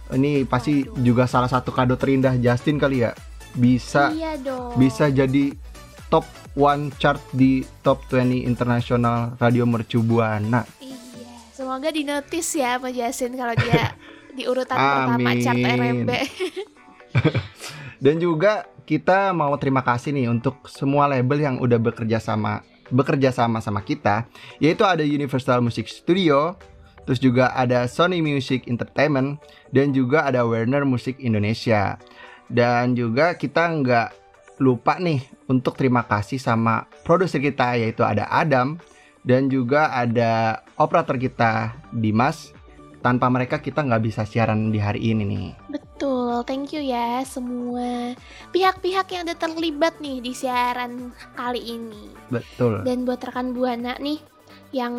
Ini 0.08 0.42
pasti 0.46 0.82
juga 0.98 1.26
salah 1.26 1.46
satu 1.46 1.68
kado 1.68 1.94
terindah 1.94 2.38
Justin 2.38 2.78
kali 2.78 3.02
ya. 3.02 3.12
Bisa 3.52 4.08
Iya 4.08 4.38
dong. 4.38 4.78
bisa 4.78 5.10
jadi 5.10 5.50
top 6.08 6.24
one 6.56 6.90
chart 6.96 7.20
di 7.36 7.62
top 7.84 8.04
20 8.10 8.44
internasional 8.48 9.36
radio 9.36 9.68
mercu 9.68 10.00
buana. 10.00 10.64
Iya, 10.80 10.96
semoga 11.52 11.88
di 11.92 12.02
notice 12.04 12.56
ya 12.56 12.80
Pak 12.80 12.92
Jasin 12.92 13.36
kalau 13.36 13.54
dia 13.56 13.92
di 14.36 14.48
urutan 14.48 14.76
pertama 14.76 15.30
Amin. 15.32 15.40
chart 15.44 15.60
RMB. 15.60 16.10
Dan 18.04 18.22
juga 18.22 18.64
kita 18.88 19.36
mau 19.36 19.52
terima 19.60 19.84
kasih 19.84 20.16
nih 20.16 20.32
untuk 20.32 20.64
semua 20.70 21.10
label 21.10 21.44
yang 21.44 21.56
udah 21.60 21.76
bekerja 21.76 22.22
sama 22.22 22.64
bekerja 22.88 23.28
sama 23.34 23.60
sama 23.60 23.84
kita, 23.84 24.24
yaitu 24.64 24.80
ada 24.80 25.04
Universal 25.04 25.60
Music 25.60 25.92
Studio, 25.92 26.56
terus 27.04 27.20
juga 27.20 27.52
ada 27.52 27.84
Sony 27.84 28.24
Music 28.24 28.64
Entertainment, 28.64 29.36
dan 29.76 29.92
juga 29.92 30.24
ada 30.24 30.46
Warner 30.48 30.88
Music 30.88 31.20
Indonesia. 31.20 32.00
Dan 32.48 32.96
juga 32.96 33.36
kita 33.36 33.68
nggak 33.68 34.08
lupa 34.58 34.98
nih 34.98 35.22
untuk 35.46 35.78
terima 35.78 36.04
kasih 36.04 36.38
sama 36.38 36.86
produser 37.06 37.38
kita 37.38 37.78
yaitu 37.78 38.02
ada 38.02 38.26
Adam 38.28 38.78
dan 39.22 39.50
juga 39.50 39.90
ada 39.94 40.62
operator 40.78 41.18
kita 41.18 41.74
Dimas. 41.94 42.54
Tanpa 42.98 43.30
mereka 43.30 43.62
kita 43.62 43.86
nggak 43.86 44.02
bisa 44.02 44.26
siaran 44.26 44.74
di 44.74 44.82
hari 44.82 45.14
ini 45.14 45.22
nih. 45.22 45.48
Betul, 45.70 46.42
thank 46.42 46.74
you 46.74 46.82
ya 46.82 47.22
semua 47.22 48.18
pihak-pihak 48.50 49.06
yang 49.14 49.22
udah 49.22 49.38
terlibat 49.38 50.02
nih 50.02 50.18
di 50.18 50.34
siaran 50.34 51.14
kali 51.38 51.78
ini. 51.78 52.10
Betul. 52.26 52.82
Dan 52.82 53.06
buat 53.06 53.22
rekan 53.22 53.54
Buana 53.54 53.94
nih 54.02 54.18
yang 54.74 54.94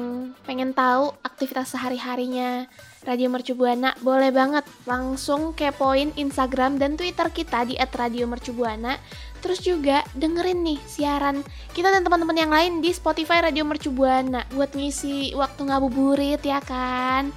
pengen 0.50 0.74
tahu 0.74 1.13
aktivitas 1.22 1.78
sehari-harinya 1.78 2.65
Radio 3.06 3.30
Mercu 3.30 3.54
Buana, 3.54 3.95
boleh 4.02 4.34
banget 4.34 4.65
langsung 4.84 5.54
kepoin 5.56 6.12
Instagram 6.19 6.82
dan 6.82 6.98
Twitter 6.98 7.30
kita 7.32 7.63
di 7.63 7.78
@radiomercubuana. 7.80 8.98
Terus 9.39 9.60
juga 9.63 10.04
dengerin 10.15 10.62
nih 10.63 10.80
siaran 10.84 11.41
kita 11.71 11.89
dan 11.89 12.04
teman-teman 12.04 12.38
yang 12.38 12.52
lain 12.52 12.73
di 12.84 12.91
Spotify 12.91 13.39
Radio 13.39 13.63
Mercu 13.63 13.89
Buana 13.91 14.43
buat 14.52 14.75
ngisi 14.75 15.32
waktu 15.36 15.62
ngabuburit 15.67 16.43
ya 16.43 16.60
kan. 16.60 17.32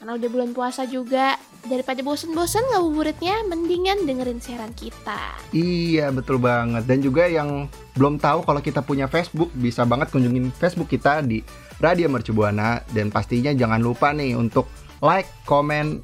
Karena 0.00 0.12
udah 0.22 0.28
bulan 0.30 0.50
puasa 0.54 0.86
juga, 0.86 1.34
daripada 1.66 2.00
bosen-bosen 2.00 2.62
ngabuburitnya, 2.72 3.42
mendingan 3.50 4.06
dengerin 4.06 4.38
siaran 4.38 4.72
kita. 4.72 5.34
Iya 5.50 6.14
betul 6.14 6.38
banget 6.38 6.86
dan 6.86 7.02
juga 7.02 7.26
yang 7.26 7.66
belum 7.98 8.22
tahu 8.22 8.46
kalau 8.46 8.62
kita 8.62 8.80
punya 8.80 9.10
Facebook 9.10 9.50
bisa 9.58 9.82
banget 9.82 10.14
kunjungin 10.14 10.54
Facebook 10.54 10.88
kita 10.88 11.20
di 11.26 11.42
Radio 11.82 12.08
Mercu 12.08 12.32
Buana 12.32 12.80
dan 12.94 13.12
pastinya 13.12 13.52
jangan 13.52 13.82
lupa 13.82 14.14
nih 14.14 14.38
untuk 14.38 14.70
like, 15.04 15.28
komen, 15.44 16.00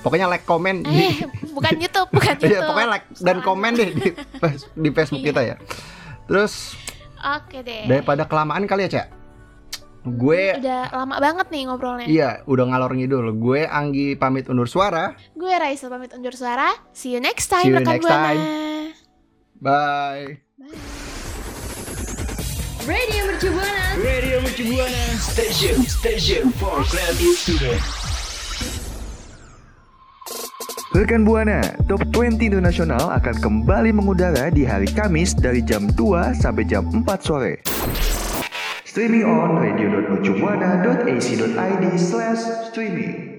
pokoknya 0.00 0.26
like, 0.26 0.44
komen 0.44 0.82
di 0.82 0.90
Eh, 0.90 1.16
bukan 1.50 1.74
YouTube, 1.76 2.08
bukan 2.16 2.34
YouTube. 2.34 2.50
Iya, 2.50 2.60
pokoknya 2.64 2.88
like 2.90 3.06
dan 3.18 3.36
komen 3.40 3.72
deh 3.74 3.90
di, 3.90 4.08
di 4.74 4.88
Facebook 4.90 5.20
Iya. 5.20 5.28
kita 5.28 5.40
ya. 5.42 5.56
Terus 6.24 6.74
Oke 7.18 7.60
deh. 7.60 7.84
daripada 7.84 8.24
kelamaan 8.24 8.64
kali 8.64 8.86
ya, 8.86 8.92
Cak. 8.94 9.08
Gue 10.02 10.56
Udah 10.56 10.88
lama 10.90 11.20
banget 11.20 11.46
nih 11.50 11.62
ngobrolnya. 11.66 12.06
iya 12.06 12.30
udah 12.44 12.64
ngalor 12.66 12.92
ngidul. 12.92 13.36
Gue 13.36 13.64
Anggi 13.64 14.16
pamit 14.16 14.48
undur 14.48 14.64
suara. 14.64 15.12
Gue 15.32 15.52
Raisa 15.52 15.86
pamit 15.86 16.08
undur 16.10 16.32
suara. 16.32 16.72
See 16.90 17.12
you 17.12 17.20
next 17.20 17.46
time 17.46 17.64
See 17.64 17.70
you 17.70 17.76
rekan 17.76 18.00
next 18.00 18.08
Buana. 18.08 18.24
time. 18.26 18.40
Bye. 19.60 20.40
Radio 22.82 23.20
Mercu 23.28 23.52
Buana. 23.52 23.84
Radio 23.94 24.36
Mercu 24.40 24.64
Buana 24.66 25.04
Station 25.20 25.76
Station 25.84 26.48
for 26.56 26.80
Creative 26.86 27.36
Student. 27.36 27.99
Rekan 30.90 31.22
Buana, 31.22 31.62
Top 31.86 32.02
20 32.10 32.50
Internasional 32.50 33.14
akan 33.14 33.38
kembali 33.38 33.94
mengudara 33.94 34.50
di 34.50 34.66
hari 34.66 34.90
Kamis 34.90 35.38
dari 35.38 35.62
jam 35.62 35.86
2 35.86 36.34
sampai 36.34 36.66
jam 36.66 36.82
4 36.82 37.06
sore. 37.22 37.62
Streaming 38.82 39.22
on 39.22 39.54
radio.mercubuana.ac.id 39.54 41.84
slash 41.94 42.42
streaming. 42.74 43.29